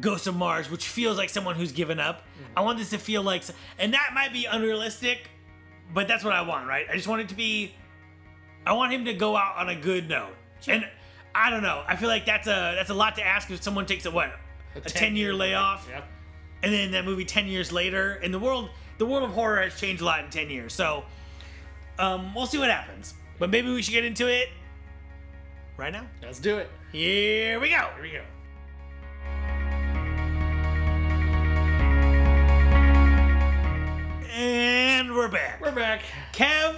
[0.00, 2.22] Ghost of Mars, which feels like someone who's given up.
[2.56, 3.42] I want this to feel like,
[3.78, 5.30] and that might be unrealistic,
[5.94, 6.86] but that's what I want, right?
[6.90, 7.74] I just want it to be.
[8.66, 10.34] I want him to go out on a good note,
[10.66, 10.86] and
[11.34, 11.82] I don't know.
[11.86, 14.30] I feel like that's a that's a lot to ask if someone takes a what
[14.76, 16.04] a, ten year layoff, Yep.
[16.64, 18.14] and then that movie ten years later.
[18.22, 21.04] And the world the world of horror has changed a lot in ten years, so
[21.98, 23.14] um, we'll see what happens.
[23.38, 24.48] But maybe we should get into it
[25.78, 26.06] right now.
[26.22, 26.68] Let's do it.
[26.92, 27.90] Here we go.
[27.96, 28.22] Here we go.
[34.32, 35.60] And we're back.
[35.60, 36.02] We're back.
[36.32, 36.76] Kev,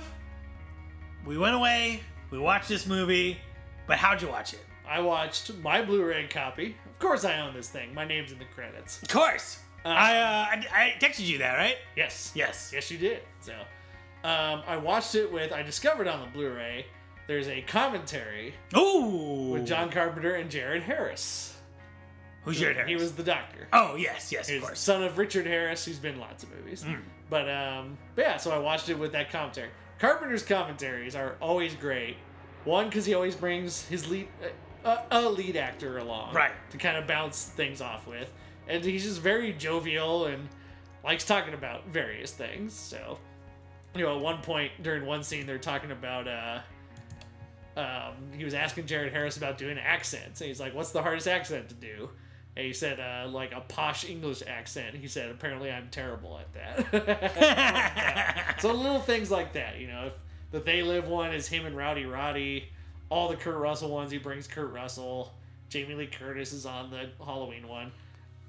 [1.25, 2.01] we went away.
[2.33, 3.39] We watched this movie,
[3.87, 4.65] but how'd you watch it?
[4.89, 6.75] I watched my Blu-ray copy.
[6.89, 7.95] Of course, I own this thing.
[7.95, 9.01] My name's in the credits.
[9.03, 9.61] Of course.
[9.85, 11.77] I, uh, I I texted you that, right?
[11.97, 12.33] Yes.
[12.35, 12.73] Yes.
[12.75, 13.21] Yes, you did.
[13.41, 13.53] So,
[14.25, 15.53] um, I watched it with.
[15.53, 16.87] I discovered on the Blu-ray.
[17.31, 19.51] There's a commentary Ooh.
[19.53, 21.57] with John Carpenter and Jared Harris.
[22.43, 22.89] Who's Jared Harris?
[22.89, 23.69] He was the doctor.
[23.73, 24.81] Oh yes, yes, of He's course.
[24.81, 26.85] son of Richard Harris, who's been in lots of movies.
[27.29, 29.69] But um, but yeah, so I watched it with that commentary.
[30.01, 32.17] Carpenter's commentaries are always great.
[32.65, 34.27] One, because he always brings his lead,
[34.85, 36.51] uh, a lead actor along, Right.
[36.71, 38.33] to kind of bounce things off with,
[38.67, 40.49] and he's just very jovial and
[41.05, 42.75] likes talking about various things.
[42.75, 43.21] So,
[43.95, 46.27] you know, at one point during one scene, they're talking about.
[46.27, 46.59] Uh,
[47.77, 51.29] um, he was asking Jared Harris about doing accents, and he's like, "What's the hardest
[51.29, 52.11] accent to do?"
[52.57, 56.53] And he said, uh, "Like a posh English accent." He said, "Apparently, I'm terrible at
[56.91, 60.07] that." so little things like that, you know.
[60.07, 60.13] If
[60.51, 62.69] the They Live one is him and Rowdy Roddy,
[63.09, 65.33] all the Kurt Russell ones he brings Kurt Russell.
[65.69, 67.93] Jamie Lee Curtis is on the Halloween one.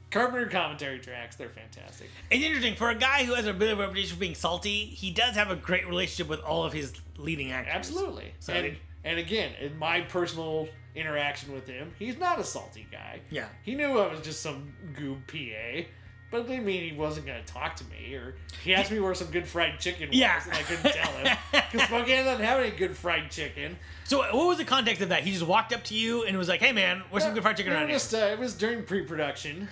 [0.10, 2.10] Carpenter commentary tracks, they're fantastic.
[2.30, 4.86] It's interesting for a guy who has a bit of a reputation for being salty.
[4.86, 7.74] He does have a great relationship with all of his leading actors.
[7.74, 8.34] Absolutely.
[8.40, 13.20] So- and and again, in my personal interaction with him, he's not a salty guy.
[13.30, 13.48] Yeah.
[13.64, 15.88] He knew I was just some goob PA,
[16.32, 19.28] But I mean, he wasn't gonna talk to me, or he asked me where some
[19.28, 20.42] good fried chicken was, Yeah.
[20.44, 23.78] and I couldn't tell him because Spokane doesn't have any good fried chicken.
[24.06, 25.24] So what was the context of that?
[25.24, 27.58] He just walked up to you and was like, "Hey man, where's some good fried
[27.58, 29.68] chicken around were here?" uh, it was during pre-production,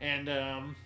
[0.00, 0.76] and um,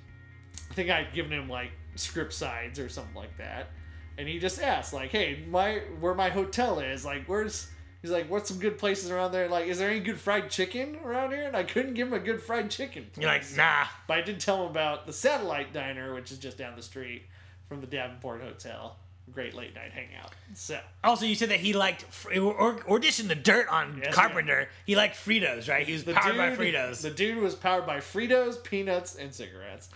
[0.70, 3.70] I think I'd given him like script sides or something like that,
[4.20, 7.04] and he just asked like, "Hey, my where my hotel is?
[7.04, 7.68] Like, where's?"
[8.02, 9.48] He's like, "What's some good places around there?
[9.48, 12.18] Like, is there any good fried chicken around here?" And I couldn't give him a
[12.18, 13.06] good fried chicken.
[13.16, 16.58] You're like, "Nah." But I did tell him about the Satellite Diner, which is just
[16.58, 17.22] down the street
[17.68, 18.96] from the Davenport Hotel.
[19.32, 20.32] Great late night hangout.
[20.54, 22.04] So Also, you said that he liked
[22.36, 24.68] or, auditioned the dirt on Yes, Carpenter.
[24.84, 25.86] He liked Fritos, right?
[25.86, 27.00] He was the powered by dude- Fritos.
[27.02, 29.88] The dude was powered by Fritos, peanuts, and cigarettes.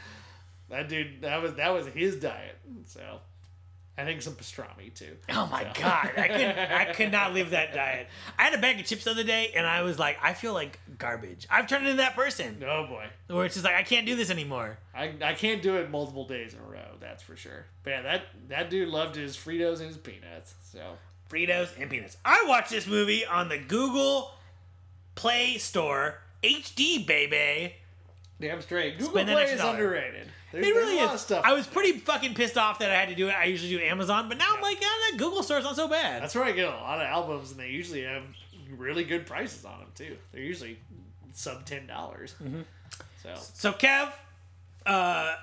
[0.70, 2.56] That dude, that was that was his diet.
[2.86, 3.20] So,
[3.96, 5.16] I think some pastrami too.
[5.30, 5.80] Oh my So.
[5.80, 8.08] god, I could I could not live that diet.
[8.36, 10.52] I had a bag of chips the other day, and I was like, I feel
[10.52, 11.46] like garbage.
[11.48, 14.30] I've turned into that person Oh boy, where it's just like I can't do this
[14.30, 14.78] anymore.
[14.94, 16.96] I, I can't do it multiple days in a row.
[17.00, 17.66] That's for sure.
[17.84, 20.54] But yeah, that that dude loved his Fritos and his peanuts.
[20.62, 20.80] So
[21.30, 22.16] Fritos and peanuts.
[22.24, 24.32] I watched this movie on the Google
[25.14, 27.74] Play Store HD, baby.
[28.40, 28.98] Damn straight.
[28.98, 29.72] Google Spend Play is dollar.
[29.74, 30.28] underrated.
[30.52, 31.20] There's, It really a lot of is.
[31.22, 31.44] stuff.
[31.44, 33.34] I was pretty fucking pissed off that I had to do it.
[33.34, 36.22] I usually do Amazon, but now I'm like, yeah, that Google Store's not so bad.
[36.22, 38.22] That's where I get a lot of albums, and they usually have
[38.76, 40.16] really good prices on them too.
[40.32, 40.78] They're usually
[41.32, 42.34] sub ten dollars.
[42.42, 42.60] Mm-hmm.
[43.22, 44.12] So So Kev,
[44.86, 45.34] uh,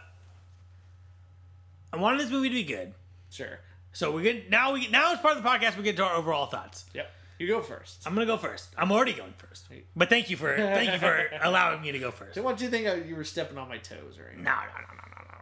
[1.94, 2.94] I wanted this movie to be good.
[3.30, 3.60] sure.
[3.94, 6.16] So we get now we now as part of the podcast we get to our
[6.16, 6.86] overall thoughts.
[6.94, 7.12] Yep.
[7.42, 8.04] You go first.
[8.06, 8.70] I'm gonna go first.
[8.78, 9.66] I'm already going first.
[9.96, 12.36] But thank you for thank you for allowing me to go first.
[12.36, 14.44] So what do you think I- you were stepping on my toes or anything?
[14.44, 15.38] No, no, no, no, no, no,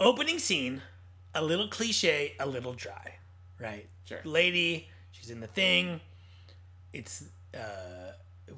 [0.00, 0.06] no.
[0.10, 0.82] Opening scene,
[1.34, 3.14] a little cliche, a little dry,
[3.60, 3.86] right?
[4.04, 4.18] Sure.
[4.24, 6.00] Lady, she's in the thing.
[6.92, 7.22] It's
[7.54, 7.58] uh,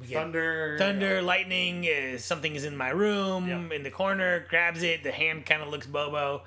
[0.01, 0.77] we get Thunder.
[0.79, 1.85] thunder, lightning.
[1.87, 3.77] Uh, something is in my room, Yeah.
[3.77, 4.47] in the corner.
[4.49, 5.03] Grabs it.
[5.03, 6.45] The hand kind of looks bobo,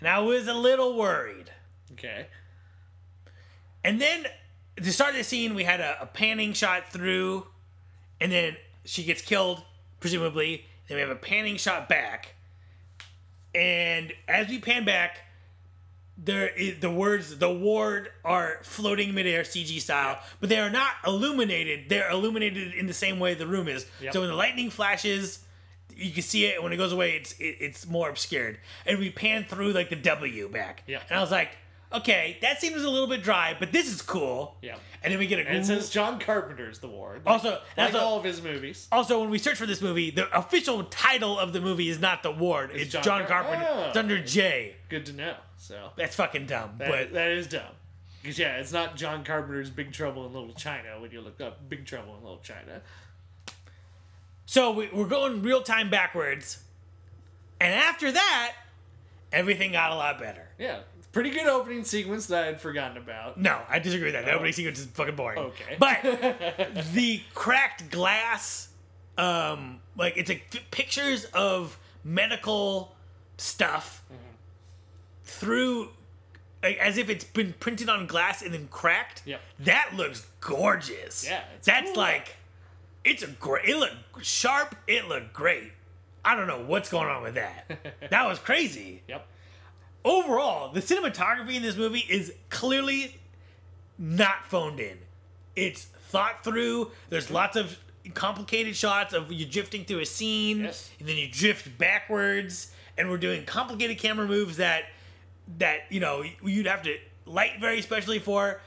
[0.00, 1.50] and I was a little worried.
[1.92, 2.26] Okay.
[3.82, 4.24] And then
[4.76, 7.46] to start of the scene, we had a, a panning shot through,
[8.20, 9.62] and then she gets killed,
[10.00, 10.66] presumably.
[10.88, 12.34] Then we have a panning shot back,
[13.54, 15.20] and as we pan back,
[16.16, 20.92] there is the words "the ward" are floating midair CG style, but they are not
[21.06, 21.88] illuminated.
[21.88, 23.86] They're illuminated in the same way the room is.
[24.00, 24.12] Yep.
[24.12, 25.40] So when the lightning flashes,
[25.96, 26.62] you can see it.
[26.62, 28.58] When it goes away, it's it, it's more obscured.
[28.86, 30.82] And we pan through like the W back.
[30.86, 31.02] Yep.
[31.08, 31.56] And I was like,
[31.94, 34.56] okay, that seems a little bit dry, but this is cool.
[34.62, 34.76] Yeah.
[35.02, 37.22] And then we get a And it says John Carpenter's The Ward.
[37.26, 38.88] also like that's all of his movies.
[38.90, 42.22] also when we search for this movie, the official title of the movie is not
[42.22, 42.70] the ward.
[42.72, 43.66] It's, John, John Car- Carpenter.
[43.70, 43.88] Oh.
[43.88, 44.76] It's under J.
[44.88, 45.34] Good to know.
[45.58, 46.74] So That's fucking dumb.
[46.78, 47.62] that, but that is dumb.
[48.22, 51.68] Because yeah, it's not John Carpenter's Big Trouble in Little China when you look up
[51.68, 52.80] Big Trouble in Little China.
[54.46, 56.62] so we, we're going real time backwards,
[57.60, 58.52] and after that,
[59.32, 60.48] everything got a lot better.
[60.58, 60.80] Yeah,
[61.14, 63.38] pretty good opening sequence that I had forgotten about.
[63.40, 64.26] No, I disagree with that.
[64.26, 65.38] The opening sequence is fucking boring.
[65.38, 65.42] Oh.
[65.44, 65.76] Okay.
[65.78, 66.02] But
[66.92, 68.68] the cracked glass,
[69.16, 72.94] um, like it's like f- pictures of medical
[73.38, 74.02] stuff
[75.24, 75.88] through,
[76.62, 79.22] like, as if it's been printed on glass and then cracked.
[79.24, 79.40] Yep.
[79.60, 81.24] That looks gorgeous.
[81.26, 82.02] Yeah, it's That's cool.
[82.02, 82.36] like,
[83.04, 83.66] it's a great.
[83.68, 84.76] It looked sharp.
[84.86, 85.72] It looked great.
[86.24, 87.70] I don't know what's going on with that.
[88.10, 89.26] that was crazy Yep.
[90.04, 93.16] Overall, the cinematography in this movie is clearly
[93.98, 94.98] not phoned in.
[95.56, 96.90] It's thought through.
[97.10, 97.78] There's lots of
[98.14, 100.90] complicated shots of you drifting through a scene, Yes.
[100.98, 104.84] and then you drift backwards, and we're doing complicated camera moves that
[105.58, 108.60] that you know you'd have to light very specially for.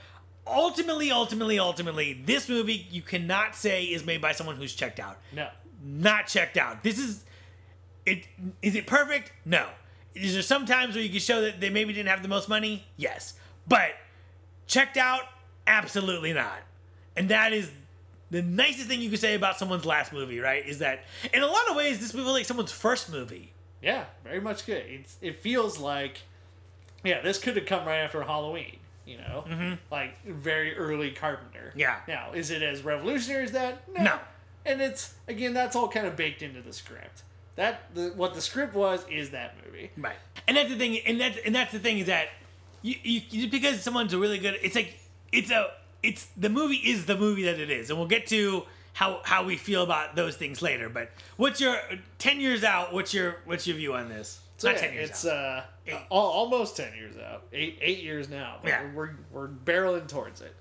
[0.45, 5.17] Ultimately, ultimately, ultimately, this movie you cannot say is made by someone who's checked out
[5.33, 5.49] No.
[5.83, 6.83] not checked out.
[6.83, 7.25] This is
[8.05, 8.25] it.
[8.61, 9.33] Is it perfect?
[9.45, 9.67] No.
[10.21, 12.49] Is there some times where you can show that they maybe didn't have the most
[12.49, 12.85] money?
[12.97, 13.33] Yes,
[13.67, 13.91] but
[14.67, 15.21] checked out?
[15.65, 16.59] Absolutely not.
[17.15, 17.71] And that is
[18.29, 20.65] the nicest thing you can say about someone's last movie, right?
[20.65, 21.03] Is that
[21.33, 23.53] in a lot of ways this movie is like someone's first movie.
[23.81, 24.83] Yeah, very much good.
[24.87, 26.21] It's, it feels like,
[27.03, 28.77] yeah, this could have come right after Halloween.
[29.05, 31.69] You know, like very early Carpenter.
[31.69, 31.79] Mm-hmm.
[31.79, 31.99] Yeah.
[32.09, 33.87] Now, is it as revolutionary as that?
[33.87, 34.19] No.
[34.65, 37.23] And it's again, that's all kind of baked into the script.
[37.57, 39.91] That the, what the script was is that movie.
[39.97, 40.15] Right.
[40.47, 40.99] And that's the thing.
[41.05, 42.29] And that's and that's the thing is that
[42.81, 44.97] you, you just because someone's a really good, it's like
[45.33, 45.71] it's a
[46.03, 49.43] it's the movie is the movie that it is, and we'll get to how how
[49.43, 50.87] we feel about those things later.
[50.87, 51.77] But what's your
[52.19, 52.93] ten years out?
[52.93, 54.39] What's your what's your view on this?
[54.57, 55.65] So Not yeah, ten years it's out.
[55.89, 57.43] uh al- almost ten years out.
[57.53, 58.57] Eight eight years now.
[58.63, 58.83] Yeah.
[58.93, 60.55] We're we're barreling towards it.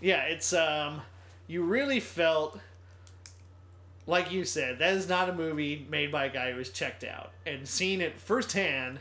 [0.00, 1.00] Yeah, it's um
[1.46, 2.60] you really felt
[4.06, 7.04] like you said, that is not a movie made by a guy who was checked
[7.04, 7.32] out.
[7.44, 9.00] And seeing it firsthand,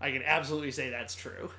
[0.00, 1.50] I can absolutely say that's true.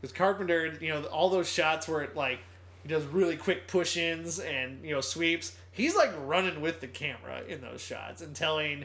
[0.00, 2.38] Because Carpenter, you know, all those shots where it like
[2.82, 5.56] he does really quick push-ins and you know sweeps.
[5.72, 8.84] He's like running with the camera in those shots and telling,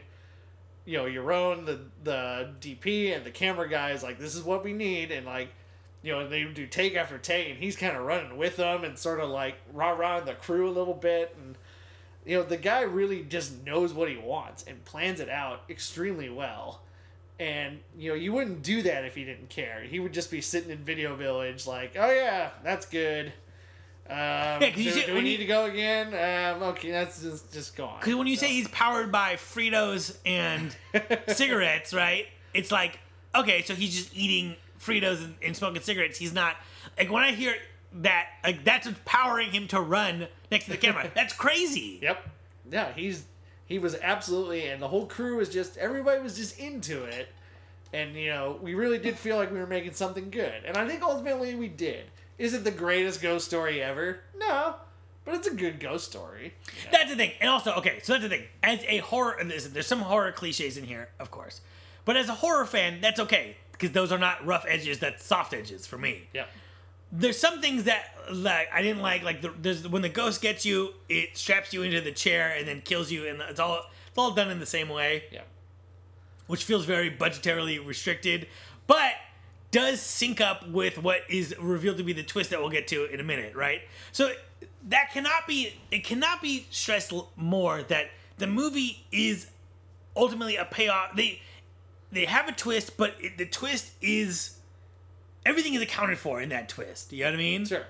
[0.86, 4.74] you know, Yaron, the the DP and the camera guys like this is what we
[4.74, 5.50] need and like.
[6.04, 8.98] You know, they do take after take, and he's kind of running with them and
[8.98, 11.56] sort of like rah rah the crew a little bit, and
[12.26, 16.30] you know the guy really just knows what he wants and plans it out extremely
[16.30, 16.82] well
[17.40, 20.40] and you know you wouldn't do that if he didn't care he would just be
[20.42, 23.34] sitting in video village like oh yeah that's good
[24.10, 26.08] um, 'cause do, you see- do we need you- to go again
[26.56, 30.76] um, okay that's just just gone Because when you say he's powered by Fritos and
[31.36, 32.28] cigarettes, right?
[32.54, 33.00] It's like,
[33.34, 36.18] okay, so he's just eating Fritos and, and smoking cigarettes.
[36.18, 36.58] He's not
[36.98, 37.56] like when I hear
[37.94, 41.12] that, like that's what's powering him to run next to the camera.
[41.16, 42.00] That's crazy.
[42.02, 42.30] Yep.
[42.72, 43.26] Yeah, he's
[43.66, 47.30] he was absolutely, and the whole crew was just everybody was just into it,
[47.94, 50.88] and you know we really did feel like we were making something good, and I
[50.88, 52.06] think ultimately we did.
[52.38, 54.22] Is it the greatest ghost story ever?
[54.38, 54.76] No,
[55.26, 56.54] but it's a good ghost story.
[56.68, 56.90] you know?
[56.92, 57.32] That's the thing.
[57.40, 58.44] And also, okay, so that's the thing.
[58.64, 61.62] As a horror, and there's, there's some horror cliches in here, of course.
[62.06, 63.58] But as a horror fan, that's okay.
[63.72, 66.28] Because those are not rough edges, that's soft edges for me.
[66.34, 66.50] Yep.
[67.12, 69.24] There's some things that like I didn't like.
[69.24, 72.68] Like the, there's when the ghost gets you, it straps you into the chair and
[72.68, 75.48] then kills you, and it's all it's all done in the same way, Yep.
[76.48, 78.48] which feels very budgetarily restricted,
[78.88, 79.14] but
[79.72, 83.06] does sync up with what is revealed to be the twist that we'll get to
[83.06, 83.82] in a minute, right?
[84.12, 84.34] So
[84.90, 89.48] that cannot be it cannot be stressed more that the movie is
[90.16, 91.16] ultimately a payoff.
[91.16, 91.42] They
[92.12, 94.58] they have a twist, but it, the twist is
[95.46, 97.12] everything is accounted for in that twist.
[97.14, 97.66] You know what I mean?
[97.66, 97.86] Sure.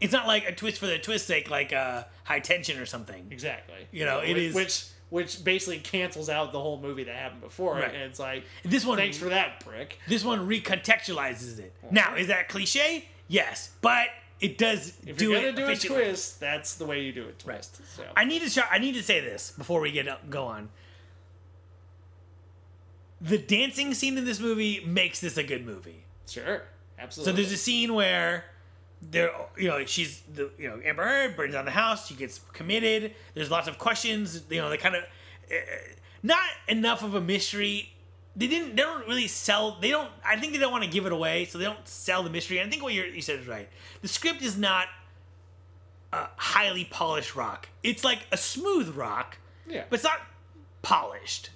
[0.00, 3.28] It's not like a twist for the twist's sake, like uh, high tension or something.
[3.30, 3.86] Exactly.
[3.92, 7.40] You know, it which, is- which which basically cancels out the whole movie that happened
[7.40, 7.84] before, Right.
[7.94, 10.00] and it's like This one, thanks for that, prick.
[10.08, 11.72] this one recontextualizes it.
[11.92, 13.04] Now, is that cliche?
[13.28, 14.08] Yes, but
[14.40, 17.22] it does If do you're gonna it do a twist, that's the way you do
[17.28, 17.38] it.
[17.38, 17.80] Twist.
[17.94, 18.02] So.
[18.16, 20.70] I need to show, I need to say this before we get up, go on.
[23.20, 26.02] The dancing scene in this movie makes this a good movie.
[26.28, 26.62] Sure.
[27.10, 28.44] So there's a scene where
[29.02, 32.06] there, you know, she's the, you know, Amber Heard burns down the house.
[32.06, 33.14] She gets committed.
[33.34, 34.42] There's lots of questions.
[34.48, 35.02] You know, they kind of
[35.50, 35.56] uh,
[36.22, 37.92] not enough of a mystery.
[38.34, 38.76] They didn't.
[38.76, 39.78] They don't really sell.
[39.80, 40.10] They don't.
[40.24, 42.58] I think they don't want to give it away, so they don't sell the mystery.
[42.58, 43.68] And I think what you're, you said is right.
[44.02, 44.88] The script is not
[46.12, 47.68] a highly polished rock.
[47.82, 49.84] It's like a smooth rock, yeah.
[49.88, 50.20] but it's not
[50.82, 51.50] polished.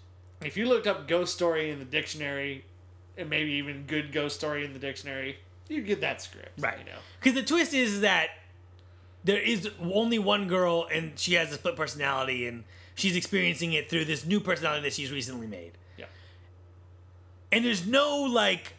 [0.45, 2.65] if you looked up ghost story in the dictionary,
[3.21, 6.59] and maybe even good ghost story in the dictionary, you'd get that script.
[6.59, 6.79] Right.
[6.79, 6.99] You know.
[7.21, 8.31] Because the twist is that
[9.25, 13.91] there is only one girl and she has a split personality and she's experiencing it
[13.91, 15.73] through this new personality that she's recently made.
[15.99, 16.07] Yeah.
[17.53, 18.75] And there's no like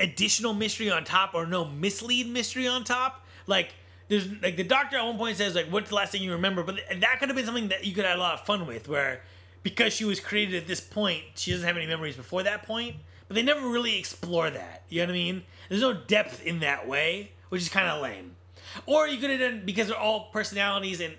[0.00, 3.26] additional mystery on top or no mislead mystery on top.
[3.46, 3.74] Like
[4.08, 6.62] there's like the doctor at one point says like what's the last thing you remember
[6.62, 8.46] but th- that could have been something that you could have had a lot of
[8.46, 9.22] fun with where
[9.62, 12.96] because she was created at this point she doesn't have any memories before that point
[13.34, 15.42] but they never really explore that you know what i mean?
[15.68, 18.36] There's no depth in that way which is kind of lame.
[18.86, 21.14] Or you could have done because they're all personalities and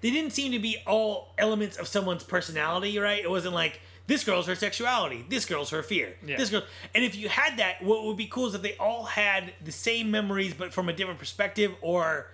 [0.00, 3.22] they didn't seem to be all elements of someone's personality right?
[3.22, 6.36] It wasn't like this girl's her sexuality this girl's her fear Yeah.
[6.36, 6.62] this girl
[6.94, 9.72] and if you had that what would be cool is if they all had the
[9.72, 12.26] same memories but from a different perspective or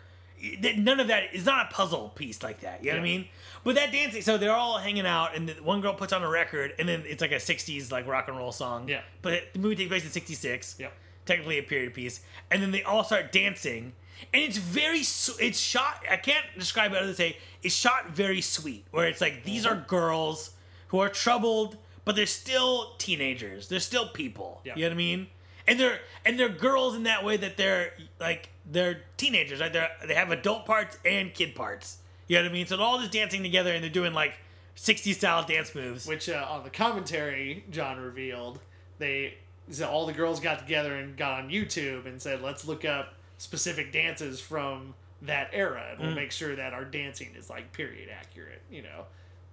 [0.42, 3.01] eh, that none of that is not a puzzle piece like that you know what
[3.01, 3.29] i mean
[3.64, 6.29] but that dancing so they're all hanging out and the one girl puts on a
[6.29, 9.01] record and then it's like a 60s like rock and roll song Yeah.
[9.23, 10.92] but the movie takes place in 66 Yep.
[11.27, 13.92] technically a period piece, and then they all start dancing,
[14.33, 16.03] and it's very it's shot.
[16.11, 19.66] I can't describe it other than say it's shot very sweet, where it's like these
[19.66, 19.87] are mm-hmm.
[19.87, 20.51] girls
[20.88, 23.68] who are troubled, but they're still teenagers.
[23.68, 24.61] They're still people.
[24.64, 24.75] Yeah.
[24.75, 25.27] You know what I mean?
[25.66, 29.61] And they're and they're girls in that way that they're like they're teenagers.
[29.61, 29.73] Right?
[29.73, 31.99] They are they have adult parts and kid parts.
[32.28, 32.66] You know what I mean?
[32.66, 34.34] So they're all just dancing together, and they're doing like
[34.76, 36.06] 60s style dance moves.
[36.06, 38.60] Which uh, on the commentary, John revealed
[38.98, 39.34] they
[39.70, 43.14] so all the girls got together and got on YouTube and said, "Let's look up
[43.38, 46.02] specific dances from that era, and Mm.
[46.06, 49.06] we'll make sure that our dancing is like period accurate." You know.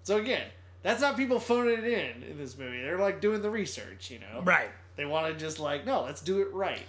[0.03, 0.47] So again,
[0.83, 2.81] that's not people phoning it in in this movie.
[2.81, 4.11] They're like doing the research.
[4.11, 4.41] You know.
[4.43, 4.69] right.
[4.95, 6.81] They want to just like, no, let's do it right.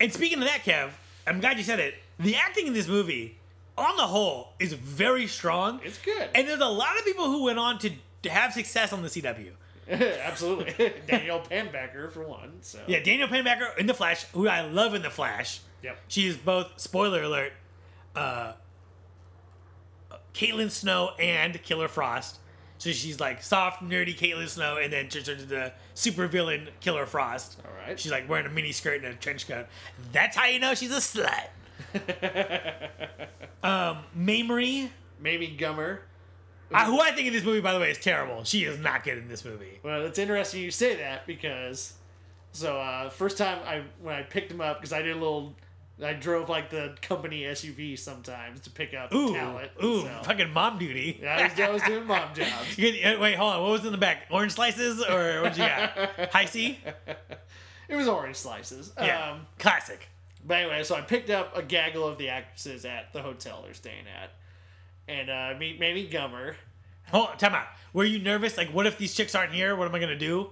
[0.00, 0.92] And speaking of that, Kev,
[1.26, 1.94] I'm glad you said it.
[2.18, 3.38] The acting in this movie,
[3.82, 5.80] on the whole, is very strong.
[5.84, 6.28] It's good.
[6.34, 7.90] And there's a lot of people who went on to,
[8.30, 9.50] have success on the CW.
[9.90, 10.92] Absolutely.
[11.08, 12.58] Daniel Panabaker for one.
[12.60, 15.60] So Yeah, Daniel Panabaker in The Flash, who I love in The Flash.
[15.82, 15.98] Yep.
[16.08, 17.52] She is both, spoiler alert,
[18.14, 18.52] uh,
[20.34, 22.38] Caitlin Snow and Killer Frost.
[22.78, 27.06] So she's like soft, nerdy Caitlin Snow, and then turns into the super villain Killer
[27.06, 27.60] Frost.
[27.64, 27.98] All right.
[27.98, 29.66] She's like wearing a mini skirt and a trench coat.
[30.12, 31.48] That's how you know she's a slut.
[33.62, 35.98] um, Mamrie, Mamie Gummer.
[36.72, 38.44] uh, who I think in this movie, by the way, is terrible.
[38.44, 39.80] She is not good in this movie.
[39.82, 41.94] Well, it's interesting you say that because,
[42.52, 45.54] so uh, first time I when I picked him up because I did a little,
[46.02, 49.70] I drove like the company SUV sometimes to pick up Ooh, talent.
[49.84, 50.20] ooh, so.
[50.24, 51.20] fucking mom duty.
[51.22, 52.78] Yeah, I was, I was doing mom jobs.
[52.78, 53.62] Uh, Wait, hold on.
[53.62, 54.26] What was in the back?
[54.30, 56.30] Orange slices or what you got?
[56.32, 56.78] High C?
[57.88, 58.92] It was orange slices.
[58.98, 59.32] Yeah.
[59.32, 60.08] Um, Classic.
[60.44, 63.74] But anyway, so I picked up a gaggle of the actresses at the hotel they're
[63.74, 64.30] staying at,
[65.08, 66.54] and uh, meet Mamie Gummer.
[67.10, 67.66] Hold on, time out.
[67.92, 68.56] Were you nervous?
[68.56, 69.76] Like, what if these chicks aren't here?
[69.76, 70.50] What am I gonna do?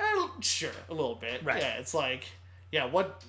[0.00, 1.44] Eh, sure, a little bit.
[1.44, 1.60] Right.
[1.60, 2.24] Yeah, it's like,
[2.72, 3.22] yeah, what?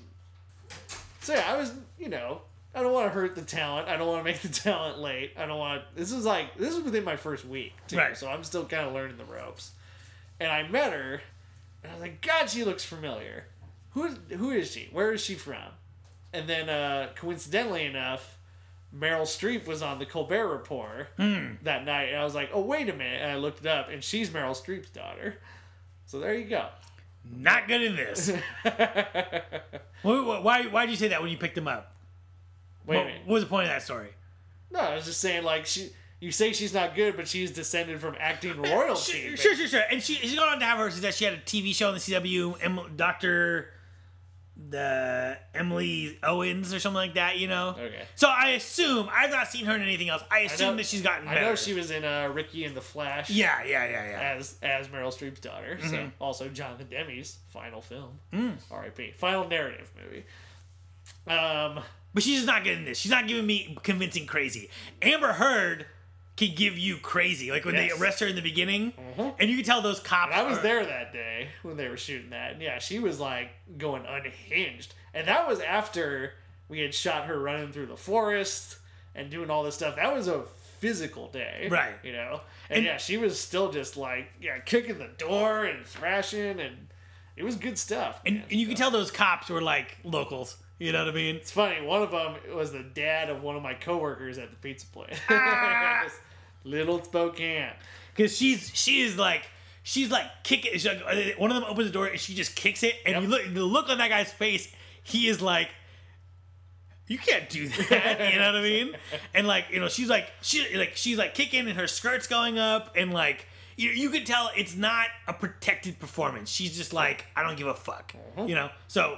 [1.22, 2.42] So yeah, I was, you know,
[2.76, 3.88] I don't want to hurt the talent.
[3.88, 5.34] I don't want to make the talent late.
[5.38, 5.84] I don't want.
[5.96, 8.18] This is like this is within my first week, too, Right.
[8.18, 9.72] so I'm still kind of learning the ropes.
[10.40, 11.22] And I met her,
[11.84, 13.46] and I was like, God, she looks familiar.
[13.92, 14.90] Who who is she?
[14.92, 15.72] Where is she from?
[16.34, 18.38] And then, uh, coincidentally enough,
[18.96, 22.90] Meryl Streep was on the Colbert Report that night, and I was like, oh wait
[22.90, 25.36] a minute, and I looked it up, and she's Meryl Streep's daughter.
[26.06, 26.68] So there you go.
[27.26, 28.32] Not good in this.
[28.64, 31.96] why, why, why'd you say that when you picked them up?
[32.86, 33.22] Wait what, a minute.
[33.26, 34.10] what was the point of that story?
[34.70, 35.90] No, I was just saying, like she.
[36.20, 39.36] You say she's not good, but she's descended from acting royalty.
[39.36, 39.82] Sure, sure, sure, sure.
[39.92, 40.90] And she she's gone on to have her.
[40.90, 42.64] Said she had a TV show on the CW.
[42.64, 43.73] Em, Doctor,
[44.70, 47.38] the Emily Owens or something like that.
[47.38, 47.70] You know.
[47.78, 48.04] Okay.
[48.16, 50.24] So I assume I've not seen her in anything else.
[50.32, 52.76] I I assume know- that she's gotten I know she was in uh, Ricki and
[52.76, 53.30] the Flash.
[53.30, 54.36] Yeah, yeah, yeah, yeah.
[54.38, 55.78] As as Meryl Streep's daughter.
[55.80, 55.90] Mm-hmm.
[55.90, 58.20] So also Jonathan Demme's final film.
[58.32, 58.56] Mm.
[58.72, 59.14] R.I.P.
[59.18, 60.26] Final narrative movie.
[61.28, 61.82] Um.
[62.16, 63.00] But she's just not getting this.
[63.00, 64.70] She's not giving me convincing crazy.
[65.02, 65.88] Amber Heard
[66.36, 67.52] can give you crazy.
[67.52, 67.94] Like when Yes.
[67.94, 69.36] they arrest her in the beginning, Mhm.
[69.40, 70.34] and you can tell those cops.
[70.34, 72.54] I was are- there that day when they were shooting that.
[72.54, 74.96] And yeah, she was like going unhinged.
[75.14, 76.34] And that was after
[76.70, 78.78] we had shot her running through the forest
[79.14, 79.96] and doing all this stuff.
[79.96, 80.44] That was a
[80.80, 81.68] physical day.
[81.70, 81.94] Right.
[82.04, 82.42] You know?
[82.70, 86.88] And, And- yeah, she was still just like, yeah, kicking the door and thrashing and
[87.36, 88.20] it was good stuff.
[88.26, 88.46] And, man.
[88.50, 90.58] and you can tell those cops were like locals.
[90.84, 91.36] You know what I mean?
[91.38, 91.82] It's funny.
[91.86, 95.18] One of them was the dad of one of my coworkers at the pizza place.
[95.30, 96.04] Ah.
[96.66, 97.72] Little Spokane.
[98.16, 99.44] Because she's she is like
[99.84, 100.74] she's like kicking.
[100.74, 103.24] she's like- one of them opens the door and she just kicks it, and Yep.
[103.24, 104.74] you look the look on that guy's face.
[105.04, 105.70] He is like.
[107.08, 108.96] You can't do that, you know what I mean?
[109.34, 112.58] And like, you know, she's like, she like, she's like kicking, and her skirt's going
[112.58, 116.50] up, and like, you, you could tell it's not a protected performance.
[116.50, 118.70] She's just like, I don't give a fuck, you know.
[118.88, 119.18] So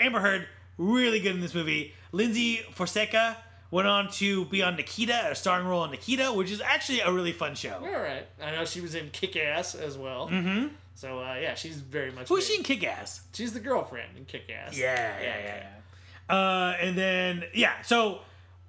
[0.00, 0.48] Amber Heard
[0.78, 1.94] really good in this movie.
[2.12, 3.36] Lyndsy Fonseca
[3.70, 7.10] went on to be on Nikita, a starring role in Nikita, which is actually a
[7.10, 7.80] really fun show.
[7.82, 8.26] All right.
[8.40, 10.28] I know she was in Kick Ass as well.
[10.28, 10.68] Mm-hmm.
[10.94, 12.28] So uh, yeah, she's very much.
[12.28, 12.52] Who's big.
[12.52, 13.22] she in Kick Ass?
[13.32, 14.76] She's the girlfriend in Kick Ass.
[14.76, 15.64] Yeah, yeah, yeah,
[16.28, 16.36] yeah.
[16.36, 18.20] Uh, and then yeah, so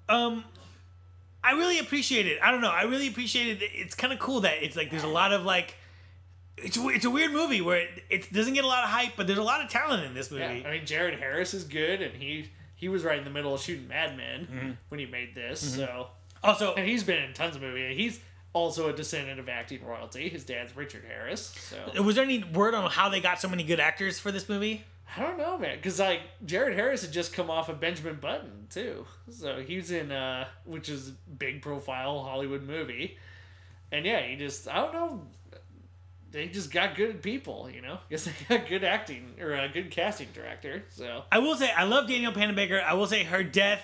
[0.08, 0.44] um,
[1.42, 2.38] I really appreciate it.
[2.42, 2.70] I don't know.
[2.70, 3.70] I really appreciate It.
[3.74, 5.76] It's kind of cool that it's like there's a lot of like.
[6.56, 9.12] It's, a- it's a weird movie where it, it doesn't get a lot of hype,
[9.16, 10.42] but there's a lot of talent in this movie.
[10.42, 10.66] Yeah, movie.
[10.66, 13.60] I mean Jared Harris is good, and he he was right in the middle of
[13.60, 14.70] shooting Mad Men Mm-hmm.
[14.88, 15.60] when he made this.
[15.76, 16.08] So
[16.42, 17.84] Also, and he's been in tons of movies.
[17.90, 18.20] and He's
[18.52, 20.28] also a descendant of acting royalty.
[20.28, 21.52] His dad's Richard Harris.
[21.58, 24.48] So was there any word on how they got so many good actors for this
[24.48, 24.84] movie?
[25.16, 28.66] I don't know, man, because like Jared Harris had just come off of Benjamin Button
[28.70, 33.16] too, so he's in uh, which is big profile Hollywood movie,
[33.92, 35.22] and yeah, he just I don't know,
[36.34, 37.98] they just got good people, you know.
[38.10, 40.82] Guess they got good acting or a good casting director.
[40.90, 42.82] So I will say I love Danielle Panabaker.
[42.82, 43.82] I will say her death.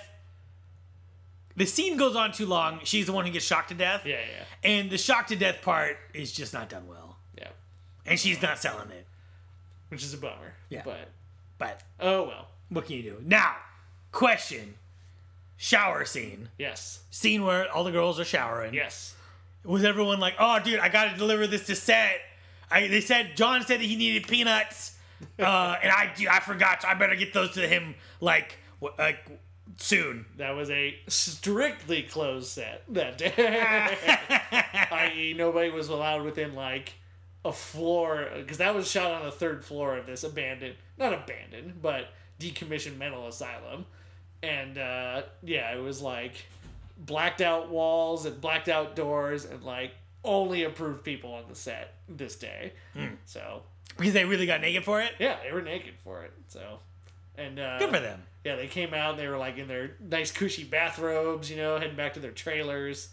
[1.56, 2.80] The scene goes on too long.
[2.84, 4.02] She's the one who gets shocked to death.
[4.06, 7.16] yeah, yeah, And the shock to death part is just not done well.
[7.36, 7.48] yeah,
[8.06, 9.06] And she's not selling it.
[9.88, 10.54] which is a bummer.
[10.68, 10.82] Yeah.
[10.84, 11.08] but
[11.58, 12.48] But oh well.
[12.68, 13.16] what can you do?
[13.24, 13.56] Now,
[14.12, 14.74] question.
[15.56, 16.48] Shower scene.
[16.56, 18.72] Yes, Scene where all the girls are showering.
[18.72, 19.14] yes.
[19.62, 22.18] Was everyone like, oh, dude, I got to deliver this to set?
[22.70, 24.96] I, they said, John said that he needed peanuts.
[25.38, 28.58] Uh, and I, I forgot, so I better get those to him, like,
[28.98, 29.26] like
[29.76, 30.26] soon.
[30.36, 33.32] That was a strictly closed set that day.
[34.90, 36.94] I.e., nobody was allowed within like
[37.44, 41.80] a floor because that was shot on the third floor of this abandoned, not abandoned,
[41.80, 42.08] but
[42.38, 43.86] decommissioned mental asylum.
[44.42, 46.44] And uh, yeah, it was like
[46.98, 49.92] blacked out walls and blacked out doors and like
[50.24, 52.72] only approved people on the set this day.
[53.26, 53.62] So
[53.96, 55.12] Because they really got naked for it.
[55.18, 56.32] yeah, they were naked for it.
[56.48, 56.78] So
[57.36, 58.22] and uh, Good for them.
[58.44, 61.78] yeah, they came out and they were like in their nice cushy bathrobes, you know,
[61.78, 63.08] heading back to their trailers.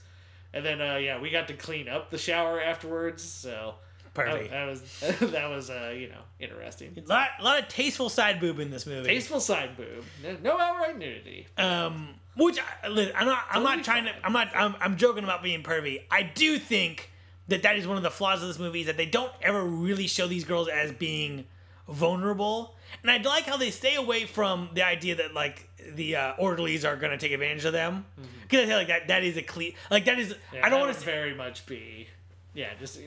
[0.54, 3.24] And then uh, yeah, we got to clean up the shower afterwards.
[3.24, 3.76] So
[4.16, 4.82] that, that was
[5.32, 6.94] that was uh, you know interesting.
[6.98, 9.08] A lot, lot of tasteful side boob in this movie.
[9.08, 10.04] Tasteful side boob.
[10.24, 11.48] No, no outright nudity.
[11.58, 13.44] Um, which I, listen, I'm not.
[13.50, 14.12] I'm not trying to.
[14.24, 14.50] I'm not.
[14.56, 16.02] I'm, I'm joking about being pervy.
[16.12, 17.12] I do think
[17.48, 19.64] that that is one of the flaws of this movie is that they don't ever
[19.64, 21.46] really show these girls as being
[21.88, 22.76] vulnerable.
[23.02, 26.86] And I like how they stay away from the idea that like the uh, orderlies
[26.86, 28.06] are going to take advantage of them
[28.44, 30.36] because I feel like that that is a cle like that is.
[30.54, 31.06] Yeah, I don't want to.
[31.06, 32.08] very much be.
[32.54, 33.00] Yeah, just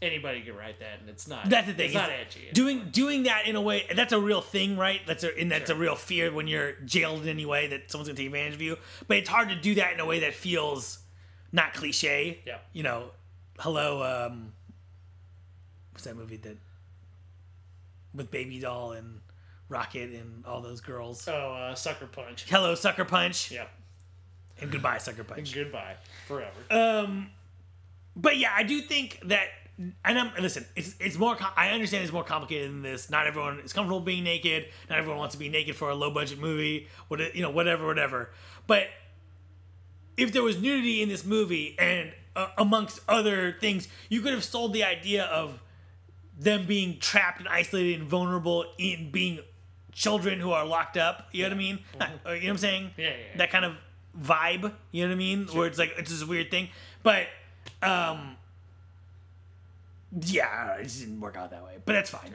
[0.00, 1.48] anybody can write that, and it's not.
[1.48, 1.86] That's the thing.
[1.86, 2.48] It's not is edgy.
[2.52, 5.00] Doing doing that in a way that's a real thing, right?
[5.06, 8.08] That's a and that's a real fear when you're jailed in any way that someone's
[8.08, 8.76] gonna take advantage of you.
[9.06, 10.98] But it's hard to do that in a way that feels
[11.52, 12.40] not cliche.
[12.46, 12.58] Yeah.
[12.72, 13.10] You know,
[13.58, 14.52] hello, um
[15.92, 16.56] what's that movie that
[18.14, 19.20] with Baby Doll and
[19.68, 21.26] Rocket and all those girls?
[21.28, 22.46] Oh, uh, sucker punch.
[22.48, 23.50] Hello, Sucker Punch.
[23.50, 23.68] Yep.
[24.60, 25.54] And goodbye, Sucker Punch.
[25.54, 25.94] Goodbye
[26.26, 26.56] forever.
[26.70, 27.30] Um,
[28.16, 30.66] but yeah, I do think that, and I'm listen.
[30.74, 31.36] It's it's more.
[31.56, 33.10] I understand it's more complicated than this.
[33.10, 34.66] Not everyone is comfortable being naked.
[34.90, 36.88] Not everyone wants to be naked for a low budget movie.
[37.08, 38.30] What you know, whatever, whatever.
[38.66, 38.88] But
[40.16, 44.44] if there was nudity in this movie, and uh, amongst other things, you could have
[44.44, 45.60] sold the idea of
[46.38, 49.38] them being trapped and isolated and vulnerable in being
[49.92, 51.28] children who are locked up.
[51.32, 51.78] You know what I mean?
[51.98, 52.90] Not- uh, you know what I'm saying?
[52.96, 53.36] Yeah, yeah, yeah.
[53.38, 53.74] That kind of
[54.20, 54.72] vibe.
[54.90, 55.46] You know what I mean?
[55.46, 56.68] Where it's like it's this weird thing,
[57.04, 57.26] but
[57.82, 58.36] um,
[60.20, 61.78] yeah, it just didn't work out that way.
[61.84, 62.32] But that's fine.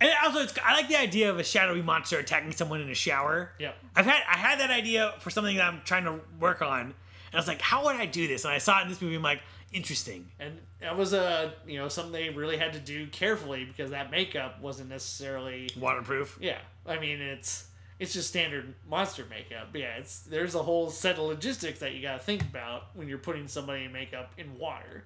[0.00, 2.94] And also, it's I like the idea of a shadowy monster attacking someone in a
[2.94, 3.52] shower.
[3.58, 3.76] Yep.
[3.94, 6.94] I've had I had that idea for something that I'm trying to work on, and
[7.34, 8.44] I was like, how would I do this?
[8.44, 9.16] And I saw it in this movie.
[9.16, 9.42] I'm like,
[9.72, 10.28] interesting.
[10.38, 14.10] And that was a you know something they really had to do carefully because that
[14.10, 15.70] makeup wasn't necessarily.
[15.78, 16.38] Waterproof.
[16.40, 17.66] Yeah, I mean it's
[17.98, 19.68] it's just standard monster makeup.
[19.74, 23.08] Yeah, it's there's a whole set of logistics that you got to think about when
[23.08, 25.04] you're putting somebody in makeup in water.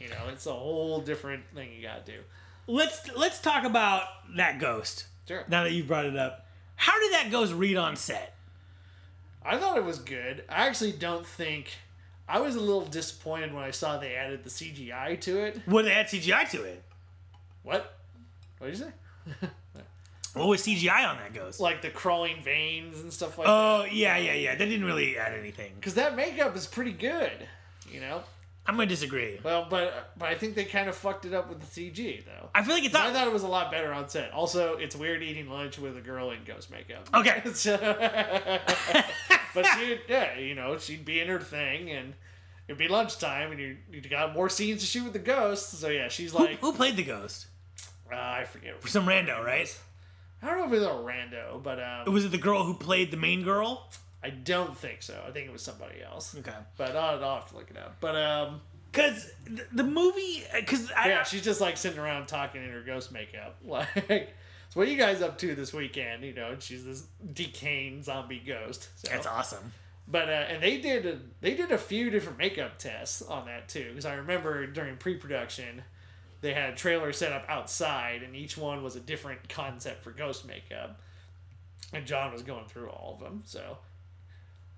[0.00, 2.18] You know, it's a whole different thing you got to do.
[2.66, 4.04] Let's let's talk about
[4.36, 5.06] that ghost.
[5.28, 5.44] Sure.
[5.48, 6.46] Now that you've brought it up,
[6.76, 8.34] how did that ghost read on set?
[9.44, 10.44] I thought it was good.
[10.48, 11.70] I actually don't think.
[12.28, 15.60] I was a little disappointed when I saw they added the CGI to it.
[15.66, 16.82] What they add CGI to it?
[17.64, 17.98] What?
[18.58, 19.48] What did you say?
[20.34, 21.58] What was CGI on that ghost?
[21.58, 23.88] Like the crawling veins and stuff like oh, that.
[23.88, 24.54] Oh yeah, yeah, yeah.
[24.54, 25.72] They didn't really add anything.
[25.74, 27.48] Because that makeup is pretty good,
[27.90, 28.22] you know.
[28.70, 29.40] I'm gonna disagree.
[29.42, 32.50] Well, but but I think they kind of fucked it up with the CG though.
[32.54, 34.30] I feel like it's I thought it was a lot better on set.
[34.32, 37.08] Also, it's weird eating lunch with a girl in ghost makeup.
[37.12, 37.42] Okay.
[37.54, 37.76] So-
[39.54, 42.14] but she, yeah, you know, she'd be in her thing, and
[42.68, 45.70] it'd be lunchtime, and you you got more scenes to shoot with the ghost.
[45.80, 47.48] So yeah, she's Who, like, who played the ghost?
[48.12, 48.76] uh, I forget.
[48.88, 49.76] Some rando, right?
[50.42, 52.74] I don't know if it was a rando, but um, Was it the girl who
[52.74, 53.90] played the main girl?
[54.22, 55.22] I don't think so.
[55.26, 56.36] I think it was somebody else.
[56.38, 56.52] Okay.
[56.76, 57.96] But I'll, I'll have to look it up.
[58.00, 58.60] But um,
[58.92, 62.82] Because the, the movie, because I, yeah, she's just like sitting around talking in her
[62.82, 63.56] ghost makeup.
[63.66, 64.34] Like,
[64.68, 66.22] so what are you guys up to this weekend?
[66.22, 68.88] You know, and she's this decaying zombie ghost.
[68.96, 69.10] So.
[69.10, 69.72] that's awesome.
[70.06, 73.68] But uh, and they did a, they did a few different makeup tests on that
[73.68, 75.82] too because I remember during pre-production
[76.40, 80.10] they had a trailer set up outside and each one was a different concept for
[80.10, 81.00] ghost makeup
[81.92, 83.78] and John was going through all of them so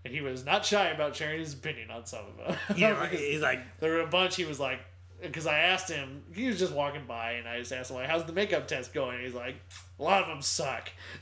[0.05, 3.21] and he was not shy about sharing his opinion on some of them Yeah, Because
[3.21, 4.81] he's like, there were a bunch he was like
[5.21, 8.09] because I asked him he was just walking by and I just asked him like
[8.09, 9.55] how's the makeup test going and he's like
[10.01, 10.91] a lot of them suck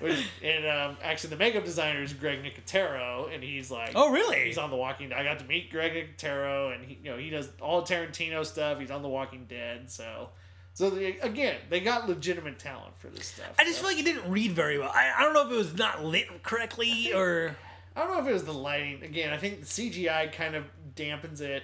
[0.00, 4.44] Which, and um, actually, the makeup designer is Greg Nicotero, and he's like, oh really?
[4.44, 5.10] he's on The Walking.
[5.10, 5.18] Dead.
[5.18, 8.78] I got to meet Greg Nicotero, and he, you know, he does all Tarantino stuff.
[8.78, 10.28] He's on The Walking Dead, so,
[10.74, 13.54] so they, again, they got legitimate talent for this stuff.
[13.58, 13.82] I just so.
[13.82, 14.90] feel like it didn't read very well.
[14.92, 17.56] I, I don't know if it was not lit correctly or.
[17.96, 19.04] I don't know if it was the lighting.
[19.04, 20.64] Again, I think the CGI kind of
[20.96, 21.62] dampens it,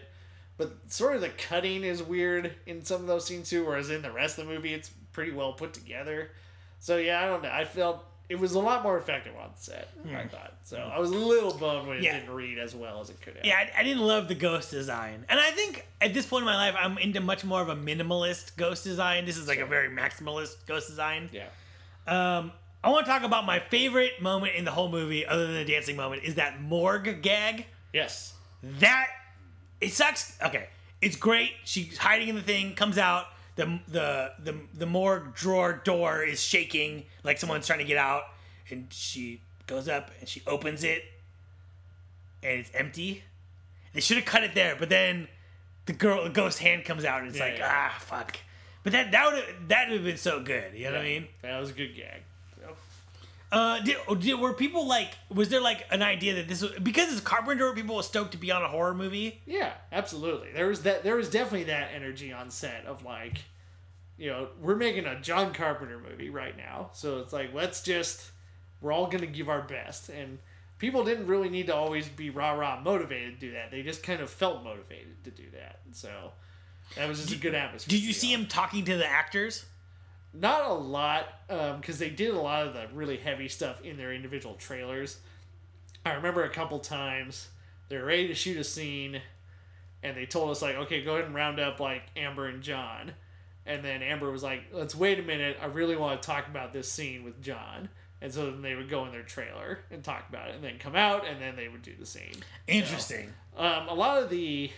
[0.57, 3.67] but sort of the cutting is weird in some of those scenes too.
[3.67, 6.31] Whereas in the rest of the movie, it's pretty well put together.
[6.79, 7.51] So yeah, I don't know.
[7.51, 9.89] I felt it was a lot more effective on set.
[10.09, 10.78] I thought so.
[10.78, 12.05] I was a little bummed when it Hmm.
[12.05, 12.20] Yeah.
[12.20, 13.45] didn't read as well as it could have.
[13.45, 15.26] Yeah, I, I didn't love the ghost design.
[15.28, 17.76] And I think at this point in my life, I'm into much more of a
[17.76, 19.26] minimalist ghost design.
[19.26, 21.28] This is like a very maximalist ghost design.
[21.33, 21.49] Yeah.
[22.07, 22.53] Um,
[22.83, 25.64] I want to talk about my favorite moment in the whole movie, other than the
[25.64, 27.66] dancing moment, is that morgue gag.
[27.93, 28.33] Yes.
[28.62, 29.09] That
[29.81, 30.39] it sucks.
[30.43, 30.68] Okay,
[31.03, 31.51] it's great.
[31.64, 33.26] She's hiding in the thing, comes out.
[33.61, 38.23] The the the the morgue drawer door is shaking, like someone's trying to get out,
[38.71, 41.05] and she goes up and she opens it,
[42.43, 43.23] and it's empty.
[43.93, 45.29] They should have cut it there, but then
[45.85, 47.89] the girl, the ghost hand comes out, and it's Yeah, like yeah.
[47.93, 48.39] ah fuck.
[48.83, 50.73] But that that would that would have been so good.
[50.73, 51.27] You know what I mean?
[51.43, 52.23] That was a good gag.
[53.53, 55.14] Uh, did, did were people like?
[55.28, 57.72] Was there like an idea that this was because it's Carpenter?
[57.72, 59.42] People were people stoked to be on a horror movie?
[59.44, 60.53] Yeah, absolutely.
[60.53, 61.03] There was that.
[61.03, 63.38] There was definitely that energy on set of like,
[64.16, 68.30] you know, we're making a John Carpenter movie right now, so it's like let's just
[68.80, 70.38] we're all gonna give our best, and
[70.78, 73.72] people didn't really need to always be rah rah motivated to do that.
[73.72, 76.32] They just kind of felt motivated to do that, and so
[76.94, 77.98] that was just a good atmosphere.
[77.98, 79.64] Did you see him talking to the actors?
[80.33, 84.12] Not a lot, because they did a lot of the really heavy stuff in their
[84.12, 85.18] individual trailers.
[86.05, 87.49] I remember a couple times
[87.89, 89.20] they were ready to shoot a scene,
[90.03, 93.12] and they told us like, okay, go ahead and round up like Amber and John,
[93.66, 96.72] and then Amber was like, let's wait a minute, I really want to talk about
[96.72, 97.89] this scene with John.
[98.22, 100.78] And so then they would go in their trailer and talk about it, and then
[100.78, 102.35] come out, and then they would do the scene.
[102.66, 103.33] Interesting.
[103.57, 104.70] Um, a lot of the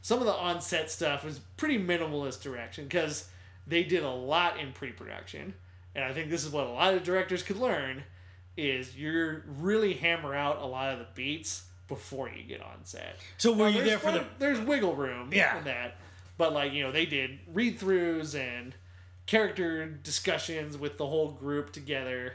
[0.00, 3.28] some of the on-set stuff was pretty minimalist direction because
[3.68, 5.54] they did a lot in pre-production,
[5.94, 8.02] and I think this is what a lot of directors could learn
[8.56, 13.16] is you're really hammer out a lot of the beats before you get on set.
[13.36, 14.24] So were Now, you there for the?
[14.38, 15.58] There's wiggle room Yeah.
[15.58, 15.96] in that,
[16.36, 18.74] but like you know they did read-throughs and
[19.26, 22.34] character discussions with the whole group together.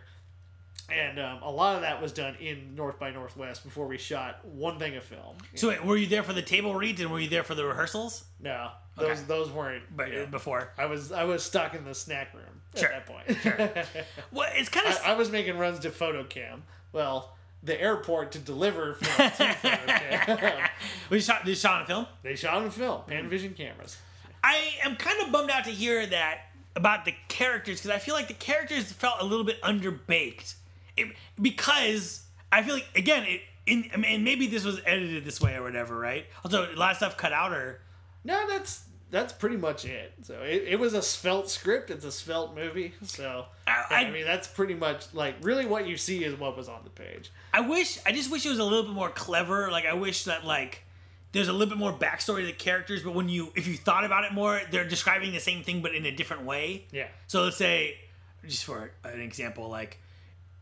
[0.91, 4.43] And um, a lot of that was done in North by Northwest before we shot
[4.45, 5.37] one thing of film.
[5.55, 7.65] So wait, were you there for the table reads and were you there for the
[7.65, 8.25] rehearsals?
[8.39, 9.21] No, those Okay.
[9.27, 9.83] those weren't.
[9.95, 10.25] But yeah.
[10.25, 13.97] before, I was I was stuck in the snack room Sure, at that point.
[14.31, 16.61] well, it's kind of I, I was making runs to FotoKem.
[16.91, 20.69] Well, the airport to deliver film to
[21.09, 22.07] we shot this shot on film.
[22.23, 23.97] they shot on film, Panavision cameras.
[24.43, 26.39] I am kind of bummed out to hear that
[26.75, 30.55] about the characters because I feel like the characters felt a little bit underbaked.
[30.97, 31.07] It,
[31.41, 35.39] because I feel like again, it in I mean, and maybe this was edited this
[35.41, 36.25] way or whatever, right?
[36.43, 37.81] Also, a lot of stuff cut out or
[38.23, 40.11] No, that's that's pretty much it.
[40.23, 41.91] So it, it was a svelte script.
[41.91, 42.93] It's a svelte movie.
[43.03, 46.57] So I- I, I- mean that's pretty much like really what you see is what
[46.57, 47.31] was on the page.
[47.53, 49.71] I wish I just wish it was a little bit more clever.
[49.71, 50.83] Like I wish that like
[51.31, 54.03] there's a little bit more backstory to the characters, but when you if you thought
[54.03, 56.85] about it more, they're describing the same thing but in a different way.
[56.91, 57.07] Yeah.
[57.27, 57.97] So let's say,
[58.45, 59.99] just for an example, like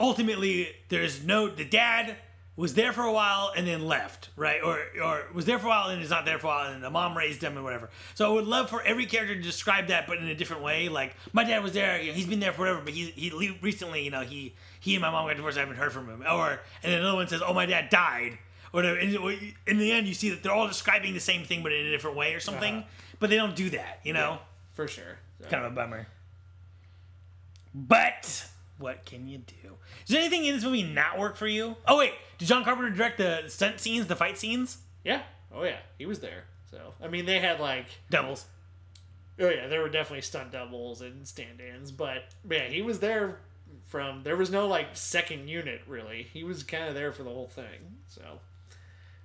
[0.02, 2.18] ultimately there's no the dad
[2.58, 4.62] was there for a while and then left, right?
[4.62, 6.84] Or or was there for a while and is not there for a while, and
[6.84, 7.90] the mom raised him and whatever.
[8.14, 10.90] So I would love for every character to describe that, but in a different way.
[10.90, 13.56] Like my dad was there, you know, he's been there forever, but he he le-
[13.62, 15.58] recently, you know, he he and my mom got divorced.
[15.58, 16.24] I haven't heard from him.
[16.30, 18.38] Or and then another one says, oh, my dad died.
[18.74, 19.00] Or whatever.
[19.00, 19.14] And
[19.68, 21.90] in the end, you see that they're all describing the same thing, but in a
[21.90, 22.76] different way or something.
[22.78, 22.88] Uh-huh.
[23.20, 24.40] But they don't do that, you know
[24.74, 25.20] For sure.
[25.42, 26.08] So- kind of a bummer.
[27.74, 28.46] But
[28.82, 29.78] what can you do?
[30.06, 31.76] Does anything in this movie not work for you?
[31.88, 34.78] Oh wait, did John Carpenter direct the stunt scenes, the fight scenes?
[35.04, 35.22] Yeah.
[35.54, 35.78] Oh yeah.
[35.98, 36.44] He was there.
[36.70, 38.46] So I mean they had like Doubles.
[39.40, 43.38] Oh yeah, there were definitely stunt doubles and stand-ins, but, yeah, he was there
[43.88, 44.24] from.
[44.24, 46.28] There was no like second unit really.
[46.32, 47.98] He was kind of there for the whole thing.
[48.08, 48.22] So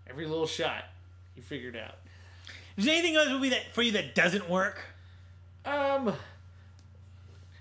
[0.08, 0.84] every little shot
[1.34, 1.96] he figured out.
[2.76, 4.80] Is there anything in this movie that for you that doesn't work?
[5.64, 6.14] Um,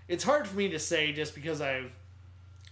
[0.08, 1.94] it's hard for me to say just because I've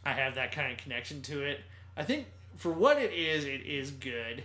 [0.05, 1.61] I have that kind of connection to it.
[1.95, 2.27] I think
[2.57, 4.43] for what it is, it is good.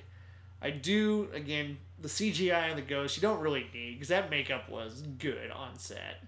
[0.63, 4.69] I do again the CGI and the ghost you don't really need because that makeup
[4.69, 6.23] was good on set.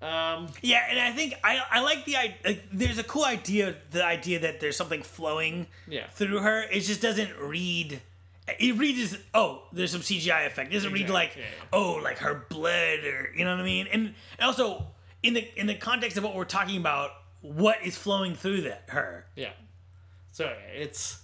[0.00, 2.36] Um, Yeah, and I think I I like the idea.
[2.44, 6.06] Like, there's a cool idea, the idea that there's something flowing Yeah.
[6.10, 6.62] through her.
[6.62, 8.00] It just doesn't read.
[8.58, 10.70] It reads as oh, there's some CGI effect.
[10.70, 11.44] It doesn't read like yeah.
[11.72, 13.88] oh, like her blood or you know what I mean.
[13.92, 14.06] And,
[14.38, 14.86] and also
[15.22, 17.10] in the in the context of what we're talking about,
[17.40, 19.26] what is flowing through that her?
[19.36, 19.52] Yeah.
[20.32, 21.20] So yeah, it's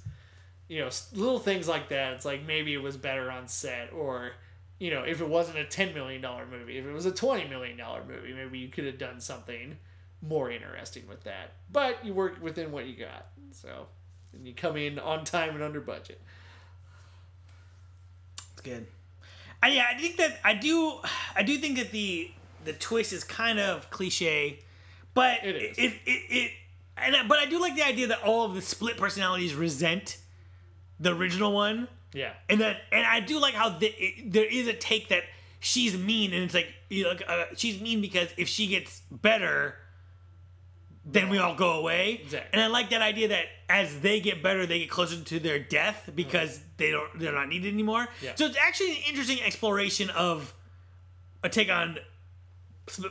[0.68, 2.14] you know little things like that.
[2.14, 4.32] It's like maybe it was better on set, or
[4.78, 7.48] you know if it wasn't a ten million dollar movie, if it was a twenty
[7.48, 9.76] million dollar movie, maybe you could have done something
[10.22, 11.52] more interesting with that.
[11.70, 13.86] But you work within what you got, so
[14.32, 16.20] and you come in on time and under budget.
[18.52, 18.86] It's good.
[19.62, 20.98] I, yeah, I think that I do.
[21.34, 22.30] I do think that the
[22.64, 24.60] the twist is kind of cliche,
[25.14, 25.78] but It is.
[25.78, 26.50] It it, it
[26.96, 30.18] and I, but I do like the idea that all of the split personalities resent
[31.00, 32.32] the original one, Yeah.
[32.48, 35.24] and that and I do like how the, it, there is a take that
[35.60, 39.00] she's mean, and it's like you know, like, uh, she's mean because if she gets
[39.10, 39.76] better.
[41.06, 42.48] Then we all go away, Exactly.
[42.54, 45.58] and I like that idea that as they get better, they get closer to their
[45.58, 48.08] death because they don't they're not needed anymore.
[48.22, 48.32] Yeah.
[48.36, 50.54] So it's actually an interesting exploration of
[51.42, 51.98] a take on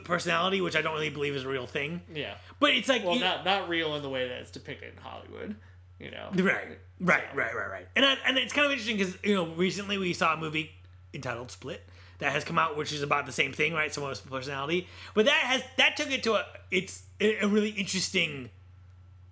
[0.03, 2.01] personality, which I don't really believe is a real thing.
[2.13, 2.36] Yeah.
[2.59, 5.01] But it's like Well, you- not not real in the way that it's depicted in
[5.01, 5.55] Hollywood.
[5.99, 6.30] You know.
[6.34, 6.67] right,
[6.99, 7.88] right, right, right, right.
[7.95, 10.71] And I, and it's kind of interesting because you know recently we saw a movie
[11.13, 11.82] entitled Split
[12.19, 13.93] that has come out, which is about the same thing, right?
[13.93, 18.49] Someone with personality, but that has that took it to a it's a really interesting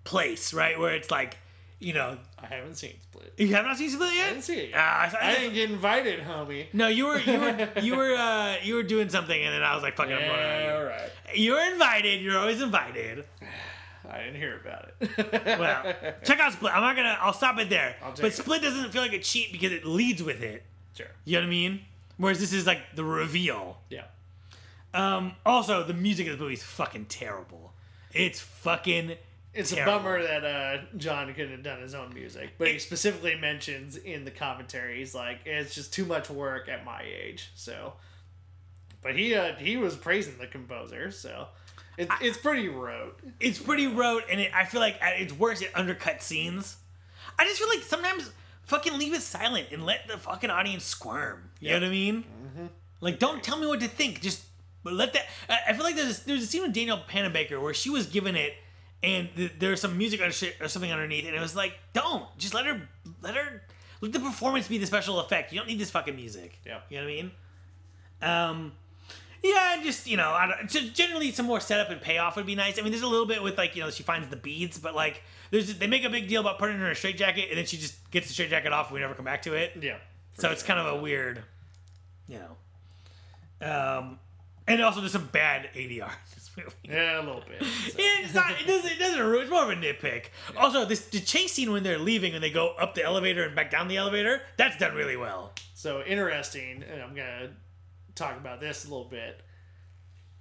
[0.04, 0.78] place, right?
[0.78, 1.36] Where it's like,
[1.82, 3.32] you know, I haven't seen Split.
[3.36, 4.26] you have not seen Split yet.
[4.26, 4.70] I didn't see it.
[4.70, 4.78] Yet.
[4.78, 6.66] Ah, I, I didn't get invited, homie.
[6.72, 9.74] no, you were you were you were uh, you were doing something, and then I
[9.74, 11.10] was like, "Fucking, I'm going Yeah, all right.
[11.34, 12.20] You're invited.
[12.22, 13.24] You're always invited.
[14.10, 15.58] I didn't hear about it.
[15.58, 16.74] Well, check out Split.
[16.74, 17.16] I'm not gonna.
[17.20, 17.96] I'll stop it there.
[18.02, 18.34] But it.
[18.34, 20.64] Split doesn't feel like a cheat because it leads with it.
[20.96, 21.06] sure.
[21.24, 21.80] You know what I mean?
[22.18, 23.78] Whereas this is like the reveal.
[23.88, 24.04] Yeah.
[24.94, 27.72] Um, also, the music of the movie is fucking terrible.
[28.12, 29.16] It's fucking.
[29.54, 29.92] It's Terrible.
[29.92, 33.96] a bummer that uh, John couldn't have done his own music, but he specifically mentions
[33.96, 37.50] in the commentary, he's like, it's just too much work at my age.
[37.54, 37.92] So,
[39.02, 41.48] but he uh, he was praising the composer, so
[41.98, 43.18] it, it's pretty rote.
[43.40, 46.76] It's pretty rote, and it, I feel like at its worst, it undercut scenes.
[47.38, 48.30] I just feel like sometimes
[48.64, 51.50] fucking leave it silent and let the fucking audience squirm.
[51.60, 52.24] You know what I mean?
[53.00, 54.22] Like, don't tell me what to think.
[54.22, 54.44] Just
[54.84, 55.26] let that.
[55.48, 58.06] I I feel like there's a, there's a scene with Daniel Panabaker where she was
[58.06, 58.54] given it,
[59.02, 62.24] and th- there's some music or, shit or something underneath, and it was like, don't
[62.38, 62.88] just let her
[63.22, 63.62] let her
[64.00, 65.52] let the performance be the special effect.
[65.52, 66.58] You don't need this fucking music.
[66.64, 66.80] Yeah.
[66.88, 67.30] You know what I mean?
[68.22, 68.72] Um.
[69.42, 72.46] Yeah, and just you know, I don't, just generally some more setup and payoff would
[72.46, 72.78] be nice.
[72.78, 74.94] I mean, there's a little bit with like you know she finds the beads, but
[74.94, 77.66] like there's they make a big deal about putting her in a straitjacket, and then
[77.66, 79.72] she just gets the straitjacket off, and we never come back to it.
[79.80, 79.96] Yeah.
[80.34, 81.42] So it's kind of a weird,
[82.28, 82.56] you know.
[83.66, 84.18] Um,
[84.66, 86.10] and also there's some bad ADR
[86.56, 86.70] movie.
[86.84, 87.62] Yeah, a little bit.
[87.62, 87.98] So.
[87.98, 88.50] Yeah, it's not.
[88.60, 88.90] It doesn't.
[88.92, 89.20] It doesn't.
[89.20, 90.26] ruin- It's more of a nitpick.
[90.56, 93.54] Also, this the chase scene when they're leaving and they go up the elevator and
[93.56, 94.42] back down the elevator.
[94.56, 95.52] That's done really well.
[95.74, 97.50] So interesting, and I'm gonna
[98.14, 99.40] talk about this a little bit.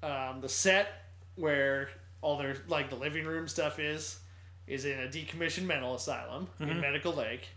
[0.03, 0.87] Um, the set
[1.35, 1.89] where
[2.21, 4.19] all their like the living room stuff is
[4.67, 7.47] is in a decommissioned mental asylum in Medical Lake.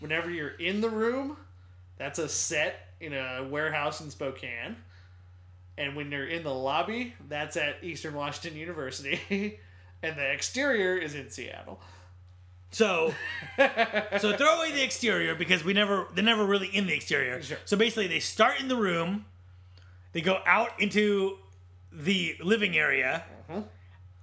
[0.00, 1.36] Whenever you're in the room,
[1.98, 4.76] that's a set in a warehouse in Spokane.
[5.78, 9.60] And when you're in the lobby, that's at Eastern Washington University.
[10.02, 11.80] and the exterior is in Seattle.
[12.70, 13.14] So,
[14.18, 17.42] so throw away the exterior because we never they're never really in the exterior.
[17.42, 17.58] Sure.
[17.64, 19.26] So basically, they start in the room,
[20.12, 21.38] they go out into
[21.92, 23.24] the living area.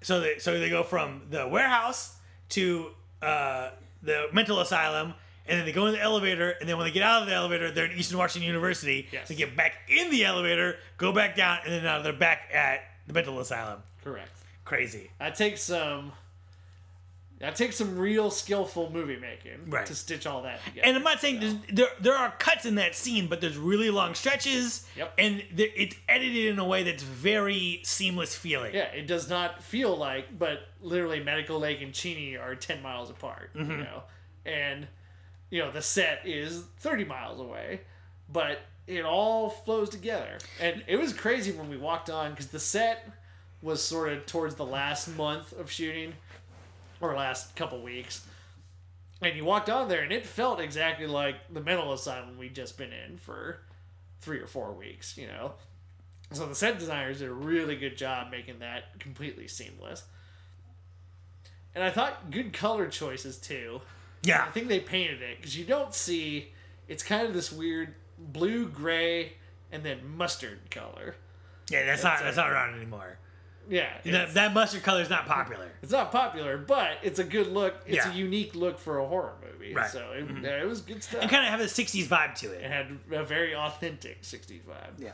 [0.02, 2.18] So they so they go from the warehouse
[2.50, 2.92] to
[3.22, 3.70] uh,
[4.02, 5.14] the mental asylum,
[5.48, 7.34] and then they go in the elevator, and then when they get out of the
[7.34, 9.08] elevator, they're in Eastern Washington University.
[9.12, 9.28] Yes.
[9.28, 12.82] They get back in the elevator, go back down, and then uh, they're back at
[13.08, 13.82] the mental asylum.
[14.04, 14.30] Correct.
[14.66, 15.12] Crazy.
[15.20, 16.14] That takes some.
[17.40, 19.86] That takes some real skillful movie making Right.
[19.88, 20.88] to stitch all that together.
[20.88, 23.90] And I'm not saying there's, there there are cuts in that scene, but there's really
[23.90, 24.88] long stretches.
[24.96, 25.14] Yep.
[25.18, 28.74] And there, it's edited in a way that's very seamless feeling.
[28.74, 33.10] yeah, it does not feel like, but literally, Medical Lake and Cheney are ten miles
[33.10, 33.50] apart.
[33.54, 33.72] Mm-hmm.
[33.72, 34.04] You know,
[34.46, 34.88] and
[35.50, 37.82] you know the set is thirty miles away,
[38.32, 40.38] but it all flows together.
[40.60, 43.10] And it was crazy when we walked on because the set
[43.62, 46.14] was sort of towards the last month of shooting,
[47.00, 48.26] or last couple weeks.
[49.22, 52.78] And you walked on there, and it felt exactly like the mental asylum we'd just
[52.78, 53.60] been in for
[54.20, 55.54] three or four weeks, you know?
[56.32, 60.04] So the set designers did a really good job making that completely seamless.
[61.76, 63.82] And I thought good color choices too.
[64.24, 64.46] Yeah.
[64.48, 66.50] I think they painted it because you don't see.
[66.88, 69.34] It's kind of this weird blue, gray,
[69.72, 71.16] and then mustard color.
[71.70, 73.18] Yeah, that's not It's, uh, that's not around anymore.
[73.70, 75.72] Yeah, That, that mustard color is not popular.
[75.82, 77.76] it's not popular, but it's a good look.
[77.86, 78.12] It's Yeah.
[78.12, 79.74] a unique look for a horror movie.
[79.74, 79.90] Right.
[79.90, 81.22] So it, yeah, it was good stuff.
[81.22, 82.70] And kind of have a 60s vibe to it it.
[82.70, 85.00] had a very authentic '60s vibe.
[85.00, 85.12] Yeah.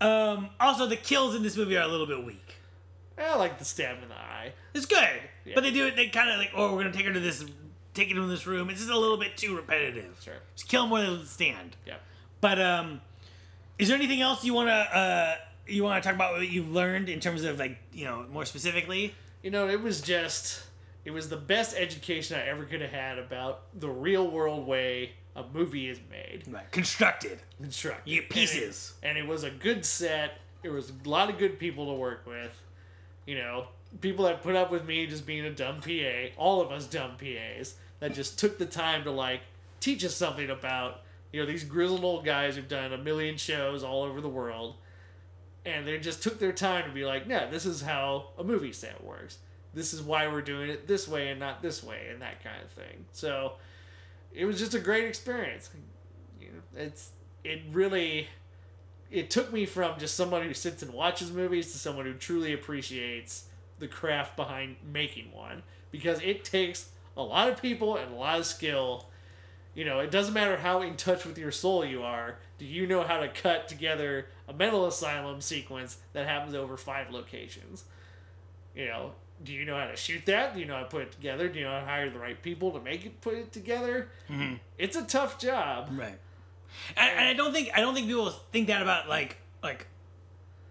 [0.00, 2.54] Um, also, the kills in this movie are a little bit weak.
[3.18, 4.52] I like the stab in the eye.
[4.72, 5.54] It's good, Yeah.
[5.56, 5.96] but they do it.
[5.96, 7.44] They kind of like, oh, we're gonna take her to this,
[7.94, 8.70] take her to this room.
[8.70, 10.20] It's just a little bit too repetitive.
[10.22, 10.34] Sure.
[10.56, 11.76] Just kill more than stand.
[11.86, 11.96] Yeah.
[12.40, 13.00] But um,
[13.78, 15.34] is there anything else you wanna uh
[15.66, 19.14] you wanna talk about what you've learned in terms of like you know more specifically?
[19.42, 20.62] You know, it was just
[21.04, 25.12] it was the best education I ever could have had about the real world way
[25.36, 26.44] a movie is made.
[26.48, 26.70] Right.
[26.72, 27.38] Constructed.
[27.60, 28.10] Constructed.
[28.10, 28.94] You pieces.
[29.02, 30.38] And it, and it was a good set.
[30.62, 32.52] There was a lot of good people to work with.
[33.26, 33.68] You know,
[34.00, 37.12] people that put up with me just being a dumb PA, all of us dumb
[37.18, 39.40] PAs, that just took the time to like
[39.80, 43.82] teach us something about, you know, these grizzled old guys who've done a million shows
[43.82, 44.76] all over the world.
[45.66, 48.72] And they just took their time to be like, no, this is how a movie
[48.72, 49.38] set works.
[49.74, 52.62] This is why we're doing it this way and not this way and that kind
[52.64, 53.04] of thing.
[53.12, 53.52] So
[54.32, 55.70] it was just a great experience.
[56.40, 57.10] You know, it's
[57.44, 58.28] it really
[59.10, 62.52] it took me from just someone who sits and watches movies to someone who truly
[62.52, 63.44] appreciates
[63.80, 68.38] the craft behind making one because it takes a lot of people and a lot
[68.38, 69.06] of skill.
[69.74, 72.38] You know, it doesn't matter how in touch with your soul you are.
[72.58, 77.10] Do you know how to cut together a mental asylum sequence that happens over five
[77.10, 77.84] locations?
[78.74, 79.12] You know,
[79.42, 80.54] do you know how to shoot that?
[80.54, 81.48] Do you know how to put it together?
[81.48, 84.08] Do you know how to hire the right people to make it put it together?
[84.28, 84.54] Mm-hmm.
[84.76, 85.88] It's a tough job.
[85.92, 86.18] Right.
[86.96, 89.86] And, and I don't think I don't think people think that about like like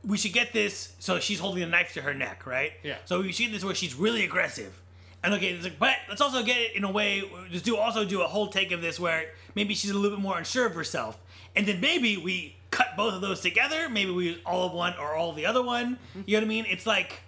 [0.06, 2.74] we should get this so she's holding a knife to her neck, right?
[2.84, 2.98] Yeah.
[3.06, 4.82] So we should get this where she's really aggressive.
[5.24, 7.24] And okay, it's like, but let's also get it in a way.
[7.52, 10.22] Just do also do a whole take of this where maybe she's a little bit
[10.22, 11.20] more unsure of herself,
[11.56, 13.90] and then maybe we cut both of those together.
[13.90, 15.96] Maybe we use all of one or all of the other one.
[15.96, 16.22] Mm-hmm.
[16.26, 16.66] You know what I mean?
[16.70, 17.22] It's like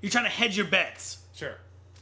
[0.00, 1.18] you're trying to hedge your bets.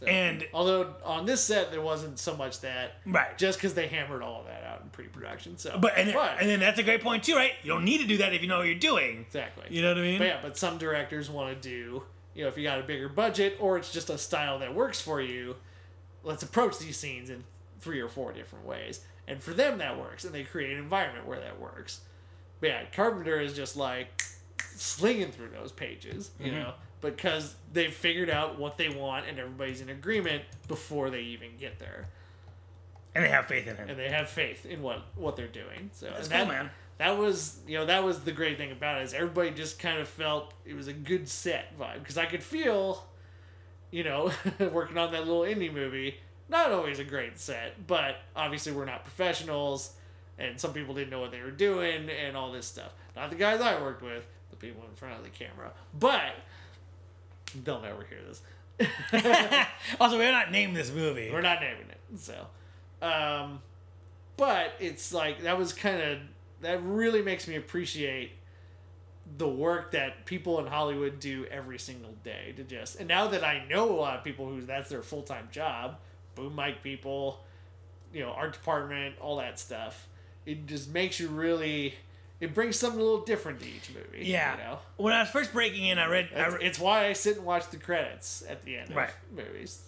[0.05, 3.37] So- and although on this set there wasn't so much that, right.
[3.39, 5.59] just because they hammered all of that out in pre-production.
[5.59, 7.53] So, But and then, But- and then that's a great point too, right?
[7.63, 9.21] You don't need to do that if you know what you're doing.
[9.27, 9.65] exactly.
[9.71, 10.19] You know what I mean?
[10.19, 12.03] But yeah, but some directors want to do,
[12.35, 15.01] you know, if you got a bigger budget or it's just a style that works
[15.01, 15.57] for you,
[16.23, 17.45] let's approach these scenes in
[17.81, 19.01] three or four different ways.
[19.27, 22.01] And for them, that works, and they create an environment where that works.
[22.61, 24.23] But yeah, Carpenter is just like
[24.75, 26.61] slinging through those pages, you Mm-hmm.
[26.61, 26.75] know,
[27.11, 31.79] because they've figured out what they want and everybody's in agreement before they even get
[31.79, 32.09] there.
[33.15, 33.89] And they have faith in him.
[33.89, 35.91] And they have faith in what, what they're doing.
[35.93, 36.71] So That's cool, that, man.
[36.99, 40.01] that was you know that was the great thing about it is everybody just kind
[40.01, 43.05] of felt it was a good set vibe because I could feel,
[43.93, 44.33] you know,
[44.73, 46.17] working on that little indie movie.
[46.49, 49.95] Not always a great set, but obviously we're not professionals,
[50.39, 52.93] and some people didn't know what they were doing and all this stuff.
[53.17, 56.35] Not the guys I worked with, the people in front of the camera, but
[57.63, 58.43] they'll never hear this.
[60.01, 61.31] also, we're not naming this movie.
[61.31, 62.19] We're not naming it.
[62.19, 62.47] So,
[63.01, 63.61] um,
[64.37, 66.19] but it's like that was kind of
[66.63, 68.33] that really makes me appreciate
[69.39, 72.99] the work that people in Hollywood do every single day to just.
[72.99, 75.99] And now that I know a lot of people who that's their full time job,
[76.35, 77.41] boom mic people,
[78.13, 80.09] you know, art department, all that stuff.
[80.47, 81.95] It just makes you really.
[82.41, 84.27] It brings something a little different to each movie.
[84.27, 84.53] Yeah.
[84.57, 84.79] You know?
[84.97, 86.29] When I was first breaking in, I read.
[86.35, 88.97] I It's, re- it's why I sit and watch the credits at the end of
[88.97, 89.11] Right.
[89.35, 89.83] movies.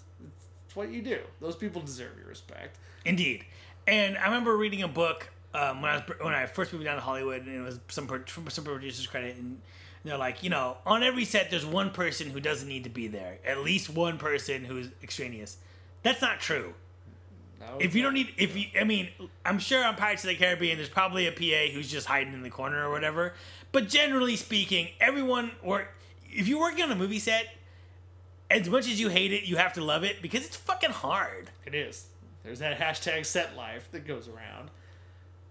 [0.66, 1.20] It's what you do.
[1.40, 2.78] Those people deserve your respect.
[3.04, 3.44] Indeed.
[3.86, 6.96] And I remember reading a book um, when I was when I first moved down
[6.96, 9.60] to Hollywood, and it was some pro- some producers credit, and
[10.04, 13.06] they're like, you know, on every set, there's one person who doesn't need to be
[13.08, 13.38] there.
[13.44, 15.56] At least one person who's extraneous.
[16.02, 16.74] That's not true.
[17.60, 19.08] No, If you don't need, if you, I mean,
[19.44, 22.42] I'm sure on Pirates of the Caribbean, there's probably a PA who's just hiding in
[22.42, 23.34] the corner or whatever.
[23.72, 25.88] But generally speaking, everyone, or
[26.30, 27.48] if you're working on a movie set,
[28.50, 31.50] as much as you hate it, you have to love it because it's fucking hard.
[31.64, 32.06] It is.
[32.44, 34.70] There's that hashtag set life that goes around.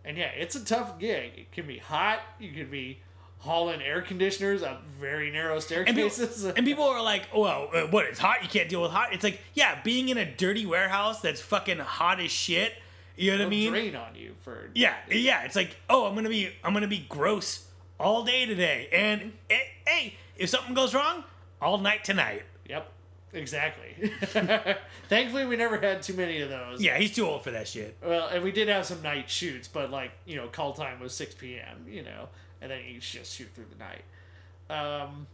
[0.05, 1.31] And yeah, it's a tough gig.
[1.35, 2.19] It can be hot.
[2.39, 2.99] You can be
[3.39, 5.63] hauling air conditioners up very narrow And
[5.95, 6.45] people, staircases.
[6.45, 8.05] and people are like, oh, well, uh, what?
[8.05, 8.41] It's hot.
[8.41, 9.13] You can't deal with hot.
[9.13, 12.73] It's like, yeah, being in a dirty warehouse that's fucking hot as shit.
[13.17, 13.71] You know what I mean?
[13.71, 15.43] drain on you for Yeah, yeah.
[15.43, 17.65] It's like, oh, I'm gonna be, I'm gonna be gross
[17.97, 19.57] all day today, and eh,
[19.87, 21.23] hey, if something goes wrong,
[21.61, 22.43] all night tonight.
[22.67, 22.91] Yep.
[23.31, 24.11] Exactly.
[25.09, 26.81] Thankfully, we never had too many of those.
[26.81, 27.97] Yeah, he's too old for that shit.
[28.03, 31.13] Well, and we did have some night shoots, but like you know, call time was
[31.13, 31.85] six p.m.
[31.87, 32.29] You know,
[32.65, 34.03] and then you just shoot through the night.
[34.71, 35.27] Um,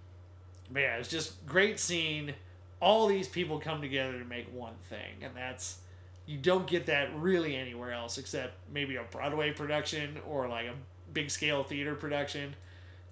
[0.70, 2.34] but yeah, it's just great scene.
[2.82, 5.78] All these people come together to make one thing, and that's
[6.26, 10.74] you don't get that really anywhere else except maybe a Broadway production or like a
[11.14, 12.54] big scale theater production.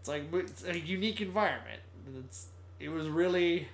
[0.01, 1.81] It's like it's a unique environment.
[2.25, 2.47] It's
[2.77, 3.69] it was really,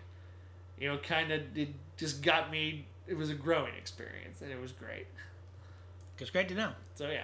[0.79, 2.85] you know, kind of it just got me.
[3.07, 5.07] It was a growing experience, and it was great.
[6.19, 6.71] It's great to know.
[6.93, 7.23] So yeah,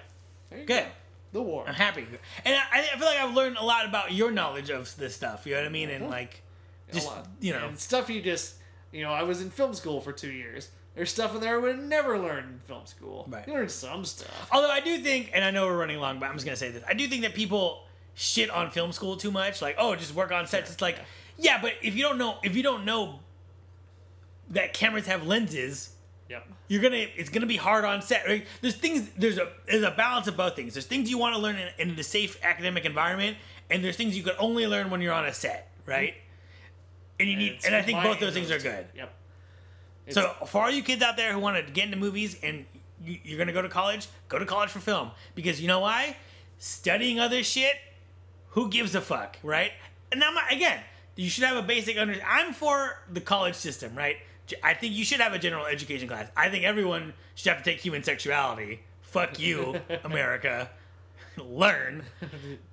[0.50, 0.66] Good.
[0.66, 0.86] go.
[1.34, 1.64] The war.
[1.68, 2.06] I'm happy,
[2.44, 5.46] and I, I feel like I've learned a lot about your knowledge of this stuff.
[5.46, 5.90] You know what I mean?
[5.90, 6.42] And like,
[6.90, 7.28] A just lot.
[7.40, 8.56] you know, and stuff you just
[8.92, 9.12] you know.
[9.14, 10.70] I was in film school for two years.
[10.94, 13.26] There's stuff in there I would never learn in film school.
[13.30, 13.48] Right.
[13.48, 14.50] You learn some stuff.
[14.52, 16.70] Although I do think, and I know we're running long, but I'm just gonna say
[16.70, 19.62] this: I do think that people shit on film school too much.
[19.62, 20.70] Like, oh, just work on sets.
[20.70, 20.98] It's like,
[21.38, 23.22] yeah, but if you don't know, if you don't know
[24.50, 25.91] that cameras have lenses,
[26.32, 26.48] Yep.
[26.70, 28.26] you're gonna it's gonna be hard on set.
[28.26, 28.48] Right?
[28.62, 30.74] There's things there's a there's a balance of both things.
[30.74, 33.36] There's things you want to learn in, in the safe academic environment,
[33.70, 36.14] and there's things you could only learn when you're on a set, right?
[37.20, 38.88] And you need, and I think both those things are good.
[38.96, 39.14] Yep.
[40.10, 42.66] So for all you kids out there who want to get into movies and
[43.04, 46.16] you, you're gonna go to college, go to college for film because you know why?
[46.58, 47.76] Studying other shit,
[48.52, 49.72] who gives a fuck, right?
[50.14, 50.80] And I'm again,
[51.16, 52.16] you should have a basic under.
[52.26, 54.18] I'm for the college system, right?
[54.64, 56.30] I think you should have a general education class.
[56.36, 58.82] I think everyone should have to take human sexuality.
[59.02, 60.70] Fuck you, America.
[61.38, 62.04] Learn.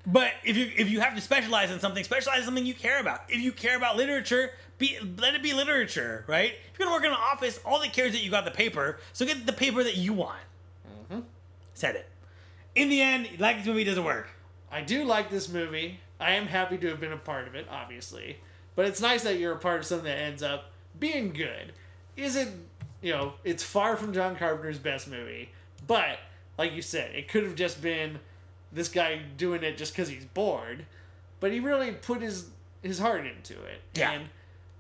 [0.07, 3.01] But if you if you have to specialize in something, specialize in something you care
[3.01, 3.21] about.
[3.29, 6.53] If you care about literature, be let it be literature, right?
[6.73, 8.51] If you're gonna work in an office, all that cares is that you got the
[8.51, 8.99] paper.
[9.13, 10.41] So get the paper that you want.
[11.11, 11.21] Mm-hmm.
[11.75, 12.09] Said it.
[12.75, 14.29] In the end, like this movie doesn't work.
[14.71, 16.01] I do like this movie.
[16.21, 18.39] I am happy to have been a part of it, obviously.
[18.75, 21.73] But it's nice that you're a part of something that ends up being good.
[22.17, 22.67] Isn't
[23.01, 23.35] you know?
[23.45, 25.51] It's far from John Carpenter's best movie,
[25.87, 26.19] but
[26.59, 28.19] like you said, it could have just been
[28.73, 30.85] this guy doing it just because he's bored.
[31.41, 32.51] But he really put his
[32.83, 34.13] his heart into it, Yeah.
[34.13, 34.29] and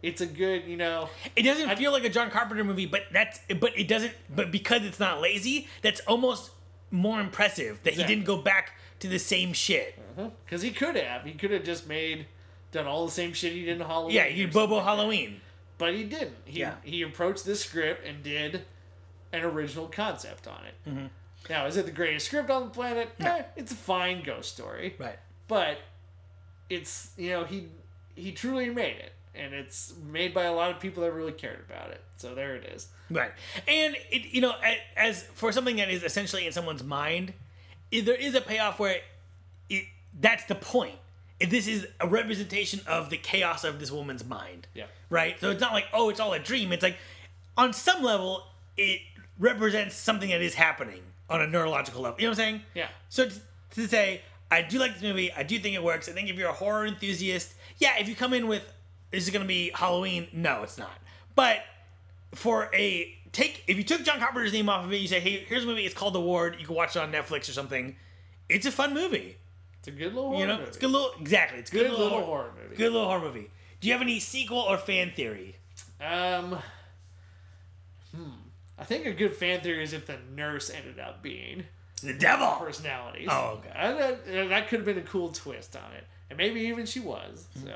[0.03, 1.09] it's a good you know.
[1.37, 4.13] It doesn't I, feel like a John Carpenter movie, but that's but it doesn't.
[4.35, 6.51] But because it's not lazy, that's almost
[6.91, 9.99] more impressive that he didn't go back to the same shit.
[10.17, 10.29] Mm-hmm.
[10.45, 11.25] Because he could have.
[11.25, 12.27] He could have just made,
[12.73, 14.15] done all the same shit he did in Halloween.
[14.15, 14.85] Yeah, you something Bobo like.
[14.85, 15.41] Halloween.
[15.79, 16.37] But he didn't.
[16.45, 16.75] He, Yeah.
[16.83, 18.65] he approached this script and did
[19.33, 20.91] an original concept on it.
[20.91, 21.07] Mm-hmm.
[21.49, 23.11] Now, is it the greatest script on the planet?
[23.21, 24.97] Eh, it's a fine ghost story.
[24.99, 25.19] Right.
[25.47, 25.79] But
[26.69, 27.69] it's, you know, he
[28.15, 29.13] he truly made it.
[29.35, 32.03] And it's made by a lot of people that really cared about it.
[32.17, 32.89] So there it is.
[33.09, 33.31] Right.
[33.69, 34.55] And it, you know,
[34.97, 37.35] as for something that is essentially in someone's mind,
[37.93, 39.01] there is a payoff where
[39.71, 39.85] it
[40.19, 40.97] that's the point.
[41.41, 44.67] This is a representation of the chaos of this woman's mind.
[44.75, 44.87] Yeah.
[45.11, 45.41] Right?
[45.41, 46.73] So it's not like, oh, it's all a dream.
[46.73, 46.97] It's like
[47.57, 48.45] on some level
[48.77, 49.01] it
[49.39, 52.21] represents something that is happening on a neurological level.
[52.21, 52.63] You know what I'm saying?
[52.75, 52.89] Yeah.
[53.09, 53.35] So to,
[53.75, 55.33] to say, I do like this movie.
[55.33, 56.09] I do think it works.
[56.09, 58.63] I think if you're a horror enthusiast, yeah, if you come in with
[59.11, 60.99] this is going to be Halloween, no, it's not.
[61.35, 61.59] But
[62.35, 65.45] for a take, if you took John Carpenter's name off of it, you say, hey,
[65.47, 65.85] here's a movie.
[65.85, 66.57] It's called The Ward.
[66.59, 67.97] You can watch it on Netflix or something.
[68.49, 69.37] It's a fun movie.
[69.89, 70.69] It's a good little horror You know, movie.
[70.69, 71.59] it's a good little exactly.
[71.61, 72.77] It's a good good, little hor- horror movie.
[72.77, 73.51] Good little horror movie.
[73.81, 75.57] Do you have any sequel or fan theory?
[76.01, 76.59] Um,
[78.15, 78.23] hmm.
[78.79, 81.65] I think a good fan theory is if the nurse ended up being
[82.03, 82.57] The Devil.
[82.61, 83.29] personalities.
[83.31, 83.71] Oh, okay.
[83.75, 87.01] I, that, that could have been a cool twist on it, and maybe even she
[87.01, 87.47] was.
[87.65, 87.73] So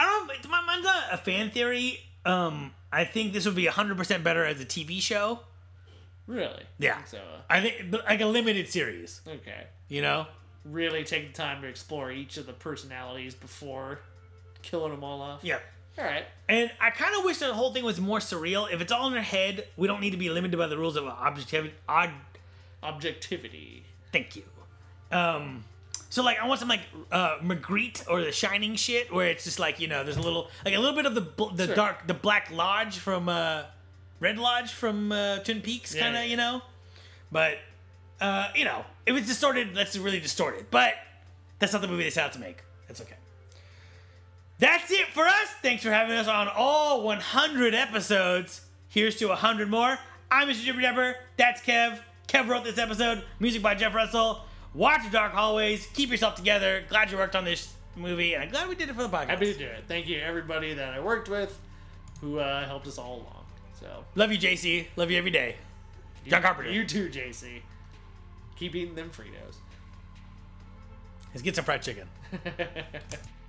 [0.00, 0.50] I don't.
[0.50, 2.00] My mine's not a fan theory.
[2.24, 5.40] Um, I think this would be hundred percent better as a TV show.
[6.26, 7.04] really, Yeah.
[7.04, 9.20] So uh, I think like a limited series.
[9.26, 10.26] okay, You know.
[10.64, 14.00] Really take the time to explore each of the personalities before
[14.62, 15.40] killing them all off.
[15.44, 15.58] Yeah.
[15.98, 16.24] All right.
[16.48, 18.72] And I kind of wish the whole thing was more surreal.
[18.72, 20.96] If it's all in her head, we don't need to be limited by the rules
[20.96, 21.74] of objectivity.
[21.88, 22.10] Odd.
[22.82, 23.84] Objectivity.
[24.12, 24.42] Thank you.
[25.10, 25.64] Um.
[26.10, 29.58] So like, I want some like uh, Magritte or The Shining shit, where it's just
[29.58, 31.74] like you know, there's a little like a little bit of the bl- the Sure.
[31.74, 33.64] dark, the Black Lodge from uh,
[34.20, 36.62] Red Lodge from uh, Twin Peaks, kind of yeah, you know.
[37.32, 37.58] But
[38.24, 40.66] uh, you know, if it's distorted, that's really distorted.
[40.70, 40.94] But
[41.58, 42.62] that's not the movie they set out to make.
[42.88, 43.16] That's okay.
[44.58, 45.48] That's it for us.
[45.60, 48.62] Thanks for having us on all 100 episodes.
[48.88, 49.98] Here's to 100 more.
[50.30, 50.64] I'm Mr.
[50.64, 51.16] Jibber Jabber.
[51.36, 51.98] That's Kev.
[52.26, 53.24] Kev wrote this episode.
[53.40, 54.40] Music by Jeff Russell.
[54.72, 55.86] Watch the Dark Hallways.
[55.92, 56.82] Keep yourself together.
[56.88, 59.28] Glad you worked on this movie, and I'm glad we did it for the podcast.
[59.28, 59.84] Happy to do it.
[59.86, 61.60] Thank you everybody that I worked with,
[62.22, 63.44] who uh, helped us all along.
[63.78, 64.86] So Love you, JC.
[64.96, 65.56] Love you every day.
[66.26, 66.70] John Carpenter.
[66.70, 67.60] You too, JC.
[68.56, 69.56] Keep eating them Fritos.
[71.32, 72.08] Let's get some fried chicken.